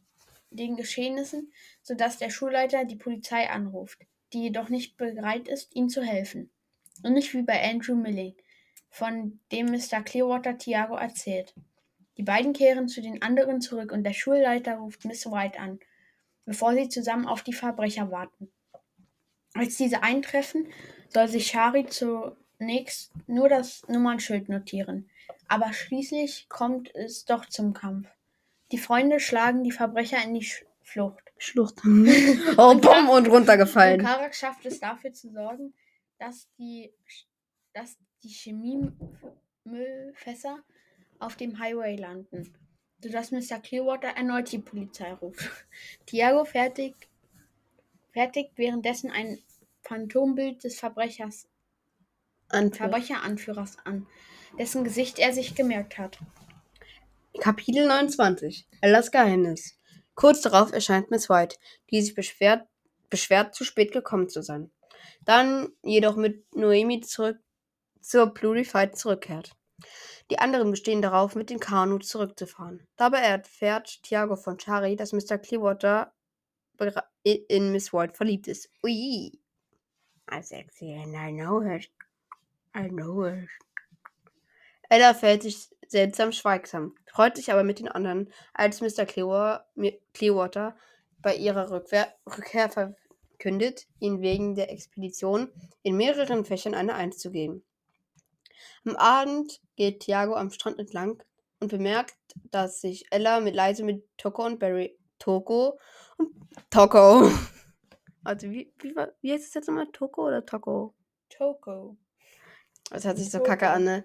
[0.51, 3.99] den Geschehnissen, sodass der Schulleiter die Polizei anruft,
[4.33, 6.51] die jedoch nicht bereit ist, ihm zu helfen.
[7.03, 8.35] Und nicht wie bei Andrew Milling,
[8.89, 10.01] von dem Mr.
[10.03, 11.55] Clearwater Tiago erzählt.
[12.17, 15.79] Die beiden kehren zu den anderen zurück und der Schulleiter ruft Miss White an,
[16.45, 18.51] bevor sie zusammen auf die Verbrecher warten.
[19.53, 20.67] Als diese eintreffen,
[21.09, 25.09] soll sich Shari zunächst nur das Nummernschild notieren.
[25.47, 28.07] Aber schließlich kommt es doch zum Kampf.
[28.71, 31.31] Die Freunde schlagen die Verbrecher in die Sch Flucht.
[31.37, 31.75] Schlucht.
[31.85, 34.01] oh, bumm, und runtergefallen.
[34.01, 35.73] Und Karak schafft es dafür zu sorgen,
[36.19, 36.91] dass die,
[37.73, 40.59] dass die Chemiemüllfässer
[41.19, 42.53] auf dem Highway landen,
[43.01, 43.59] sodass Mr.
[43.59, 45.49] Clearwater erneut die Polizei ruft.
[46.05, 47.07] Tiago fertigt,
[48.11, 49.39] fertigt währenddessen ein
[49.83, 51.47] Phantombild des Verbrechers,
[52.49, 52.89] Anführer.
[52.89, 54.07] Verbrecheranführers an,
[54.59, 56.19] dessen Gesicht er sich gemerkt hat.
[57.39, 59.79] Kapitel 29 Ellas Geheimnis
[60.15, 61.55] Kurz darauf erscheint Miss White,
[61.89, 62.67] die sich beschwert,
[63.09, 64.69] beschwert, zu spät gekommen zu sein.
[65.21, 67.39] Dann jedoch mit Noemi zurück
[68.01, 69.55] zur Plurified zurückkehrt.
[70.29, 72.85] Die anderen bestehen darauf, mit dem Kanu zurückzufahren.
[72.97, 75.37] Dabei erfährt Tiago von Chari, dass Mr.
[75.37, 76.13] Clearwater
[77.23, 78.69] in Miss White verliebt ist.
[78.83, 79.31] Ui.
[80.27, 81.89] I'm sexy and I know it.
[82.75, 83.49] I know it.
[84.89, 89.05] Ella verhält sich seltsam schweigsam, freut sich aber mit den anderen, als Mr.
[89.05, 90.75] Clearwater
[91.21, 95.51] bei ihrer Rückwehr, Rückkehr verkündet, ihnen wegen der Expedition
[95.83, 97.63] in mehreren Fächern eine Eins zu geben.
[98.85, 101.21] Am Abend geht Tiago am Strand entlang
[101.59, 102.15] und bemerkt,
[102.49, 105.79] dass sich Ella mit leise mit Toko und Barry Toko
[106.17, 106.33] und
[106.69, 107.29] Toko.
[108.23, 109.87] Also wie, wie, wie heißt es jetzt nochmal?
[109.91, 110.93] Toko oder Toko?
[111.27, 111.97] Toko.
[112.91, 114.03] Das hört sich so kacke an, ne?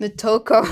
[0.00, 0.62] Mit Toko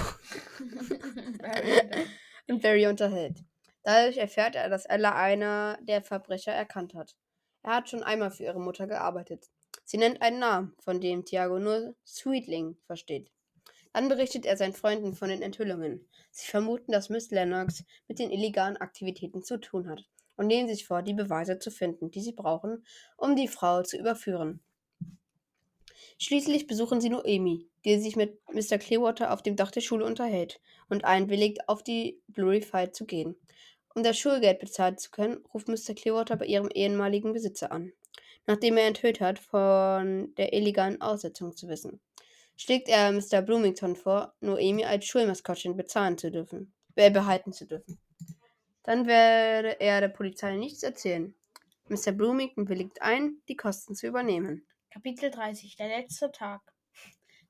[2.49, 3.45] und Barry unterhält.
[3.83, 7.15] Dadurch erfährt er, dass Ella einer der Verbrecher erkannt hat.
[7.63, 9.45] Er hat schon einmal für ihre Mutter gearbeitet.
[9.85, 13.31] Sie nennt einen Namen, von dem Tiago nur Sweetling versteht.
[13.93, 16.09] Dann berichtet er seinen Freunden von den Enthüllungen.
[16.31, 20.07] Sie vermuten, dass Miss Lennox mit den illegalen Aktivitäten zu tun hat
[20.39, 22.83] und nehmen sich vor, die Beweise zu finden, die sie brauchen,
[23.19, 24.63] um die Frau zu überführen.
[26.21, 28.79] Schließlich besuchen sie Noemi, die sich mit Mr.
[28.79, 33.37] Clearwater auf dem Dach der Schule unterhält und einwilligt, auf die Blurified zu gehen.
[33.95, 35.95] Um das Schulgeld bezahlen zu können, ruft Mr.
[35.95, 37.93] Clearwater bei ihrem ehemaligen Besitzer an,
[38.47, 42.01] nachdem er enthüllt hat, von der illegalen Aussetzung zu wissen.
[42.57, 43.41] Schlägt er Mr.
[43.41, 47.97] Bloomington vor, Noemi als Schulmaskottchen bezahlen zu dürfen, äh, behalten zu dürfen.
[48.83, 51.33] Dann werde er der Polizei nichts erzählen.
[51.89, 52.11] Mr.
[52.11, 54.67] Bloomington willigt ein, die Kosten zu übernehmen.
[54.91, 56.61] Kapitel 30 Der letzte Tag.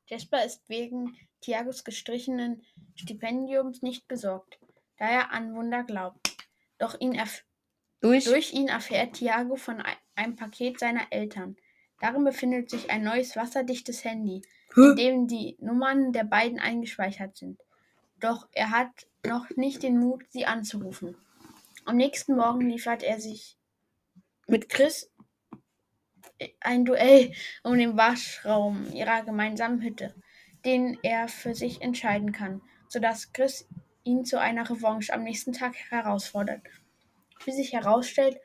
[0.07, 2.63] Jasper ist wegen Tiagos gestrichenen
[2.95, 4.59] Stipendiums nicht besorgt,
[4.97, 6.37] da er an Wunder glaubt.
[6.79, 7.21] Doch ihn
[8.01, 11.57] Durch, durch ihn erfährt Tiago von ei- einem Paket seiner Eltern.
[12.01, 14.43] Darin befindet sich ein neues wasserdichtes Handy,
[14.77, 17.61] in dem die Nummern der beiden eingespeichert sind.
[18.21, 21.17] Doch er hat noch nicht den Mut, sie anzurufen.
[21.85, 23.57] Am nächsten Morgen liefert er sich
[24.47, 25.11] mit Chris
[26.61, 27.33] ein Duell
[27.63, 30.15] um den Waschraum ihrer gemeinsamen Hütte,
[30.65, 33.67] den er für sich entscheiden kann, sodass Chris
[34.05, 36.63] ihn zu einer Revanche am nächsten Tag herausfordert.
[37.45, 38.39] Wie sich herausstellt,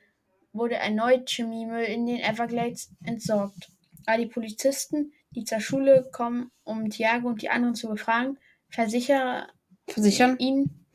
[0.51, 3.71] wurde erneut Chemiemüll in den Everglades entsorgt.
[4.05, 8.37] Aber die Polizisten, die zur Schule kommen, um Tiago und die anderen zu befragen,
[8.69, 9.47] versichern
[9.87, 10.85] versichern, ihn,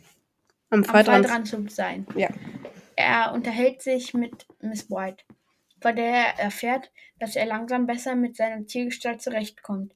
[0.71, 2.07] am am Fall Fall dran zu sein.
[2.15, 2.29] Ja.
[2.97, 5.25] Er unterhält sich mit Miss White,
[5.81, 9.95] von der er erfährt, dass er langsam besser mit seiner Tiergestalt zurechtkommt.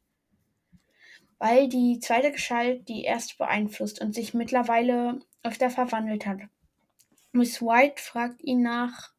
[1.38, 6.40] Weil die zweite Gestalt die erste beeinflusst und sich mittlerweile öfter verwandelt hat.
[7.32, 9.12] Miss White fragt ihn nach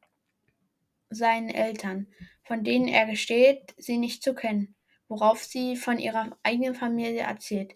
[1.10, 2.08] seinen Eltern,
[2.44, 4.76] von denen er gesteht, sie nicht zu kennen,
[5.08, 7.76] worauf sie von ihrer eigenen Familie erzählt,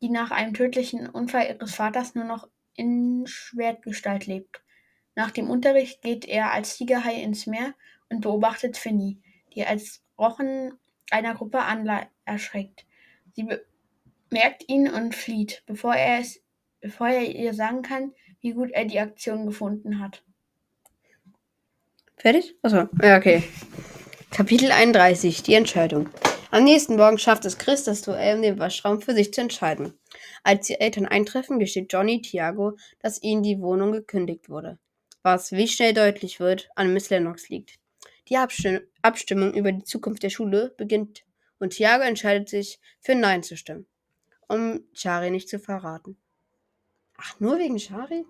[0.00, 4.62] die nach einem tödlichen Unfall ihres Vaters nur noch in Schwertgestalt lebt.
[5.14, 7.74] Nach dem Unterricht geht er als Tigerhai ins Meer
[8.10, 9.18] und beobachtet Finny,
[9.54, 10.72] die als Rochen
[11.10, 11.60] einer Gruppe
[12.24, 12.86] erschreckt.
[13.34, 13.48] Sie
[14.28, 16.42] bemerkt ihn und flieht, bevor er, es,
[16.80, 20.22] bevor er ihr sagen kann, wie gut er die Aktion gefunden hat.
[22.16, 22.56] Fertig?
[22.62, 23.44] Achso, ja, okay.
[24.30, 26.08] Kapitel 31, die Entscheidung.
[26.50, 29.92] Am nächsten Morgen schafft es Chris, das Duell in dem Waschraum für sich zu entscheiden.
[30.42, 34.78] Als die Eltern eintreffen, gesteht Johnny Thiago, dass ihnen die Wohnung gekündigt wurde.
[35.22, 37.78] Was, wie schnell deutlich wird, an Miss Lennox liegt.
[38.28, 41.24] Die Abstimm Abstimmung über die Zukunft der Schule beginnt
[41.58, 43.86] und Thiago entscheidet sich, für Nein zu stimmen,
[44.48, 46.18] um Chari nicht zu verraten.
[47.16, 48.26] Ach, nur wegen Chari?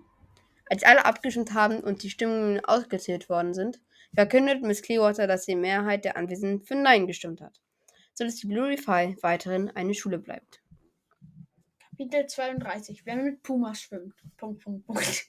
[0.69, 3.81] Als alle abgestimmt haben und die Stimmungen ausgezählt worden sind,
[4.13, 7.59] verkündet Miss Clearwater, dass die Mehrheit der Anwesenden für Nein gestimmt hat,
[8.13, 10.61] sodass die Phi weiterhin eine Schule bleibt.
[11.79, 13.05] Kapitel 32.
[13.05, 14.13] Wer mit Pumas schwimmt.
[14.37, 15.25] Punkt, Punkt, Punkt.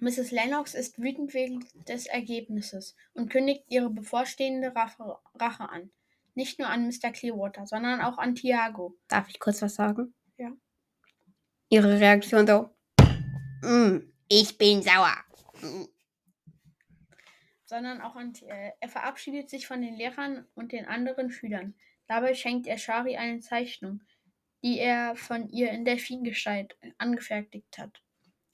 [0.00, 0.30] Mrs.
[0.30, 5.90] Lennox ist wütend wegen des Ergebnisses und kündigt ihre bevorstehende Rache, an.
[6.34, 7.10] Nicht nur an Mr.
[7.10, 8.96] Clearwater, sondern auch an Thiago.
[9.08, 10.14] Darf ich kurz was sagen?
[10.36, 10.52] Ja.
[11.68, 12.70] Ihre Reaktion so.
[13.62, 15.16] Mm, ich bin sauer.
[15.62, 15.86] Mm.
[17.64, 18.32] Sondern auch an.
[18.46, 21.74] Äh, er verabschiedet sich von den Lehrern und den anderen Schülern.
[22.06, 24.00] Dabei schenkt er Shari eine Zeichnung,
[24.62, 28.00] die er von ihr in Delfingestalt angefertigt hat.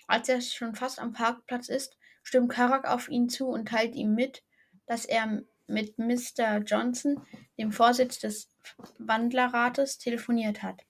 [0.07, 4.15] Als er schon fast am Parkplatz ist, stimmt Karak auf ihn zu und teilt ihm
[4.15, 4.43] mit,
[4.87, 6.59] dass er mit Mr.
[6.59, 7.25] Johnson,
[7.59, 8.51] dem Vorsitz des
[8.99, 10.83] Wandlerrates, telefoniert hat.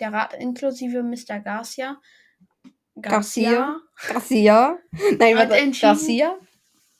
[0.00, 1.40] Der Rat inklusive Mr.
[1.40, 2.00] Garcia,
[3.00, 3.80] Garcia.
[4.06, 4.78] Garcia.
[5.18, 5.50] Nein, Hat
[5.80, 6.38] Garcia?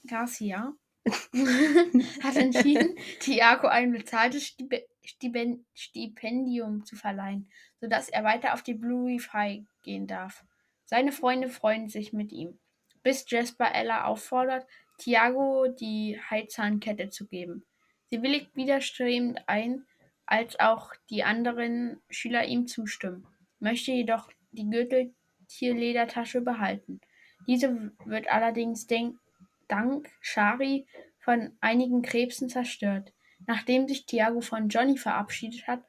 [0.09, 0.75] Garcia
[2.23, 7.51] hat entschieden, Tiago ein bezahltes Stipe Stipen Stipendium zu verleihen,
[7.81, 10.45] sodass er weiter auf die Blue Reef High gehen darf.
[10.93, 12.59] Seine Freunde freuen sich mit ihm,
[13.03, 14.67] bis Jasper Ella auffordert,
[14.99, 17.65] Tiago die Heizahnkette zu geben.
[18.11, 19.87] Sie willigt widerstrebend ein,
[20.27, 23.27] als auch die anderen Schüler ihm zustimmen,
[23.59, 27.01] möchte jedoch die Gürteltierledertasche behalten.
[27.47, 30.87] Diese wird allerdings dank Shari
[31.21, 33.15] von einigen Krebsen zerstört.
[33.47, 35.83] Nachdem sich Tiago von Johnny verabschiedet hat,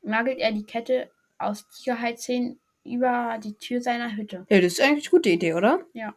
[0.00, 4.46] nagelt er die Kette aus Sicherheitszähnen über die Tür seiner Hütte.
[4.48, 5.80] Ja, das ist eigentlich eine gute Idee, oder?
[5.92, 6.14] Ja.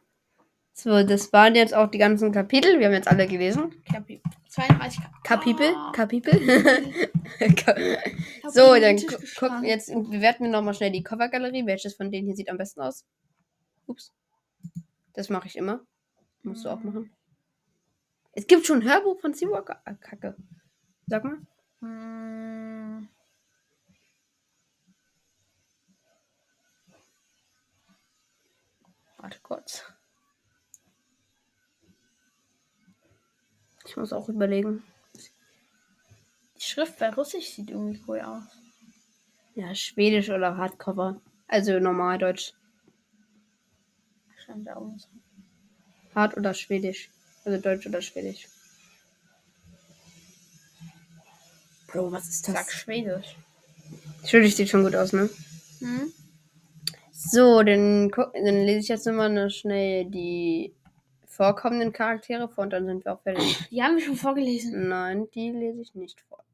[0.74, 2.80] So, das waren jetzt auch die ganzen Kapitel.
[2.80, 3.74] Wir haben jetzt alle gelesen.
[3.92, 5.74] Kapi 32 Ka Kapitel?
[5.76, 6.40] Ah, Kapitel?
[8.50, 9.66] so, dann Tisch gu guck, geschlagen.
[9.66, 11.66] jetzt bewerten wir nochmal schnell die Covergalerie.
[11.66, 13.06] Welches von denen hier sieht am besten aus?
[13.88, 14.14] Ups.
[15.14, 15.82] Das mache ich immer.
[16.44, 17.12] Musst du auch machen.
[18.32, 19.82] Es gibt schon ein Hörbuch von Seawalker.
[19.84, 20.38] Ah, Kacke.
[21.08, 21.40] Sag mal.
[21.82, 22.79] Mm.
[29.20, 29.84] Warte kurz.
[33.86, 34.84] Ich muss auch überlegen.
[36.58, 38.44] Die Schrift bei Russisch sieht irgendwie cool aus.
[39.56, 41.22] Ja, Schwedisch oder Hardcover.
[41.48, 42.54] Also normal Deutsch.
[44.66, 45.08] Da oben so.
[46.16, 47.12] Hard oder Schwedisch.
[47.46, 48.48] Also Deutsch oder Schwedisch.
[51.88, 52.74] Bro, was ist Sag das?
[52.74, 53.36] Schwedisch.
[54.26, 55.30] Schwedisch sieht schon gut aus, ne?
[55.80, 56.12] Hm?
[57.22, 60.74] So, dann, dann lese ich jetzt nochmal noch schnell die
[61.26, 63.68] vorkommenden Charaktere vor und dann sind wir auch fertig.
[63.70, 64.88] Die haben wir schon vorgelesen.
[64.88, 66.46] Nein, die lese ich nicht vor.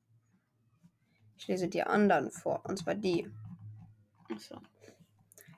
[1.37, 3.27] Ich lese die anderen vor, und zwar die.
[4.33, 4.55] Achso.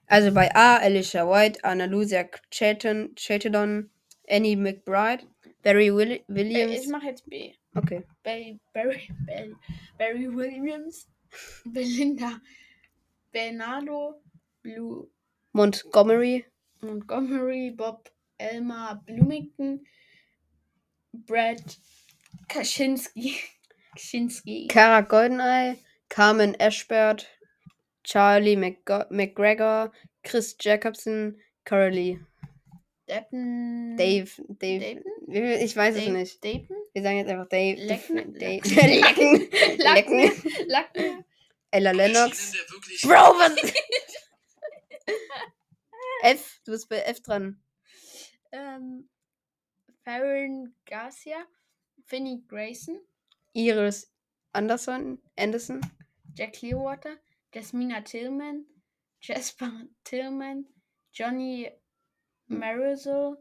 [0.07, 3.89] Also bei A, Alicia White, Anna Lucia Chatton, Chatton,
[4.29, 5.23] Annie McBride,
[5.63, 6.87] Barry Will Äh, Ich Williams.
[6.87, 7.53] mache jetzt B.
[7.75, 8.03] Okay.
[8.23, 9.55] Barry, Barry, Barry,
[9.97, 11.07] Barry Williams,
[11.63, 12.41] Belinda
[13.31, 14.21] Bernardo,
[14.67, 15.07] Blue
[15.53, 16.45] Montgomery,
[16.81, 19.79] Montgomery, Bob Elmer Bloomington,
[21.13, 21.61] Brad
[22.49, 23.33] Kaczynski,
[23.95, 25.77] Kaczynski, Cara Goldeneye,
[26.09, 27.25] Carmen Ashbert,
[28.03, 29.89] Charlie McGo McGregor,
[30.23, 32.19] Chris Jacobson, Coralie,
[33.07, 35.01] Deppen, Dave, Dave.
[35.63, 36.43] Ich weiß es Dave, nicht.
[36.43, 37.79] Dayton, Wir sagen jetzt einfach Dave.
[37.79, 38.33] Lecken?
[38.33, 38.61] Dave.
[38.67, 39.49] Lecken.
[39.77, 40.67] Lacken, Lecken.
[40.67, 41.25] Lacken,
[41.71, 42.53] Ella Lennox.
[43.03, 43.55] Bro, was?
[46.23, 47.61] F, du bist bei F dran.
[48.51, 49.09] ähm,
[50.03, 51.45] Farron Garcia,
[52.05, 52.99] Finny Grayson,
[53.53, 54.11] Iris
[54.53, 55.81] Anderson, Anderson,
[56.35, 57.17] Jack Clearwater,
[57.53, 58.65] Jasmina Tillman,
[59.21, 59.71] Jasper
[60.03, 60.65] Tillman,
[61.11, 61.69] Johnny
[62.49, 63.37] Marisol,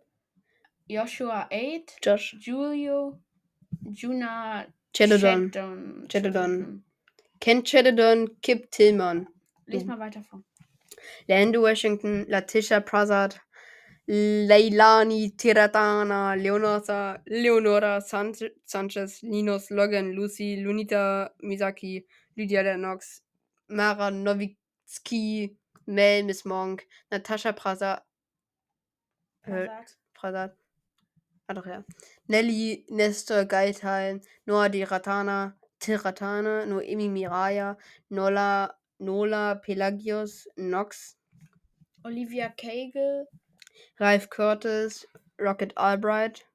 [0.88, 3.20] Joshua 8, Josh, Julio,
[3.92, 6.08] Juna Chelodon, Chelodon.
[6.08, 6.82] Chelodon.
[7.40, 9.28] Ken Chelodon, Kip Tillman,
[9.66, 10.42] Lies mal weiter vor.
[11.28, 13.34] Lando Washington, Latisha Prasad,
[14.08, 18.32] Leilani Tiratana, Leonora, Leonora San
[18.64, 22.04] Sanchez, Linus Logan, Lucy, Lunita Misaki,
[22.36, 23.22] Lydia Lennox,
[23.68, 28.00] Mara Nowitzki, Mel Miss Monk, Natascha Prasad,
[29.46, 29.68] äh,
[30.14, 30.52] Prasad.
[31.48, 31.84] Ah doch, ja.
[32.26, 37.76] Nelly, Nestor Geithal, Noah Di Ratana, Tiratana, Noemi Miraya,
[38.10, 41.16] Nola, Nola, Pelagius, Nox,
[42.04, 43.26] Olivia Cagle,
[43.98, 45.06] Ralph Curtis,
[45.40, 46.46] Rocket Albright,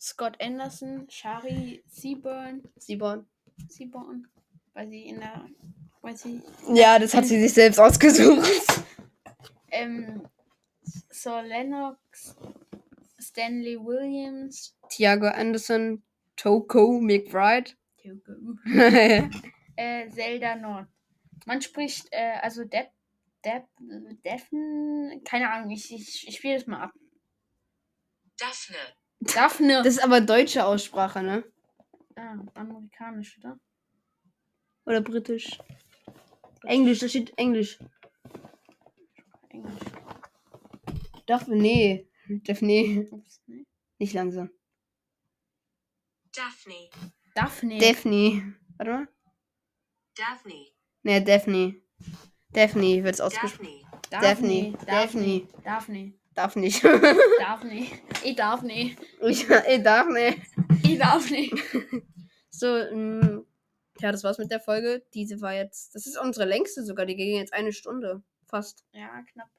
[0.00, 3.26] Scott Anderson, Shari Seaburn, Simon.
[3.68, 4.26] Seaborn,
[4.74, 5.46] weil sie in der,
[6.02, 8.48] weil sie, Ja, das hat sie sich selbst ausgesucht.
[9.70, 10.22] ähm,
[11.10, 12.36] Sir Lennox,
[13.20, 16.02] Stanley Williams, Tiago Anderson,
[16.36, 17.72] Toko McBride.
[19.76, 20.86] äh, Zelda Nord.
[21.46, 22.90] Man spricht, äh, also Dep,
[23.44, 23.66] Dep,
[24.24, 26.92] Defen, keine Ahnung, ich, ich, ich spiele das mal ab.
[28.36, 28.76] Daphne,
[29.20, 29.82] Daphne.
[29.82, 31.44] das ist aber deutsche Aussprache, ne?
[32.16, 33.58] ah, amerikanisch, oder?
[34.84, 35.58] Oder britisch?
[36.64, 37.78] Englisch, da steht Englisch.
[39.50, 39.80] Englisch.
[41.26, 42.08] Doch, nee.
[42.28, 43.08] Daphne.
[43.10, 43.66] Ups, nee.
[43.98, 44.50] Nicht langsam.
[46.32, 46.90] Daphne,
[47.34, 47.78] Daphne.
[47.78, 48.54] Daphne.
[48.76, 49.08] Warte mal.
[50.14, 50.66] Daphne,
[51.06, 51.76] Ne, Daphne.
[52.52, 53.68] Daphne wird es ausgesprochen.
[54.10, 54.86] Daphne, Daphne.
[54.86, 55.46] Daphne.
[55.64, 56.12] Daphne.
[56.34, 56.84] Darf nicht.
[57.38, 57.86] Daphne.
[58.24, 58.98] Ich darf nicht.
[59.22, 60.38] ich, ich darf nicht.
[60.82, 61.54] Ich darf nicht.
[62.50, 63.42] So, mh,
[64.00, 65.04] ja, das war's mit der Folge.
[65.12, 67.04] Diese war jetzt, das ist unsere längste sogar.
[67.04, 68.22] Die ging jetzt eine Stunde.
[68.46, 68.82] Fast.
[68.92, 69.50] Ja, knapp.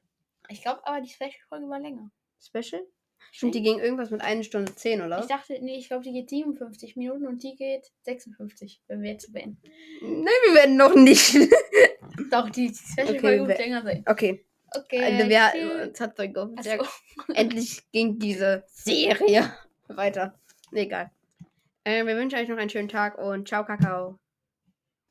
[0.48, 2.10] Ich glaube aber, die Special-Folge war länger.
[2.40, 2.82] Special?
[3.32, 5.20] Stimmt, die ging irgendwas mit einer Stunde zehn, oder?
[5.20, 9.12] Ich dachte, nee, ich glaube, die geht 57 Minuten und die geht 56, wenn wir
[9.12, 9.60] jetzt beenden.
[10.00, 11.34] Nein, wir werden noch nicht.
[12.30, 14.04] Doch, die Special-Folge Okay, wird wer- länger sein.
[14.08, 14.44] okay.
[14.76, 15.02] Okay.
[15.02, 16.16] Also, wir, es hat.
[16.18, 16.86] Sehr Achso.
[17.32, 19.50] Endlich ging diese Serie
[19.88, 20.38] weiter.
[20.72, 21.10] Egal.
[21.84, 24.18] Äh, wir wünschen euch noch einen schönen Tag und ciao, Kakao.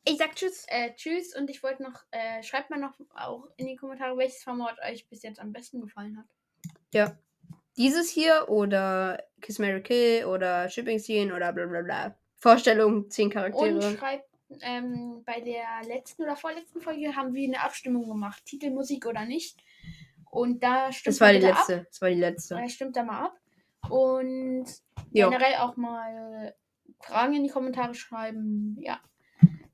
[0.06, 0.64] Ich sag Tschüss.
[0.68, 4.44] Äh, tschüss und ich wollte noch, äh, schreibt mal noch auch in die Kommentare, welches
[4.44, 6.26] Format euch bis jetzt am besten gefallen hat.
[6.94, 7.18] Ja.
[7.78, 12.16] Dieses hier oder Kiss Mary Kill oder Shipping Scene oder bla bla bla.
[12.38, 13.98] Vorstellung, 10 Und Charaktere.
[13.98, 14.26] schreibt,
[14.62, 18.44] ähm, bei der letzten oder vorletzten Folge haben wir eine Abstimmung gemacht.
[18.46, 19.60] Titelmusik oder nicht.
[20.30, 21.58] Und da stimmt Das war die bitte ab.
[21.68, 21.86] letzte.
[21.90, 22.56] Das war die letzte.
[22.56, 23.36] Ja, stimmt da mal ab.
[23.90, 24.66] Und
[25.12, 25.30] Jo.
[25.30, 26.54] generell auch mal
[27.02, 28.78] Fragen in die Kommentare schreiben.
[28.80, 29.00] Ja.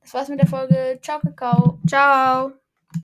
[0.01, 0.99] Das war's mit der Folge.
[1.01, 1.79] Ciao, Kakao.
[1.87, 2.51] Ciao.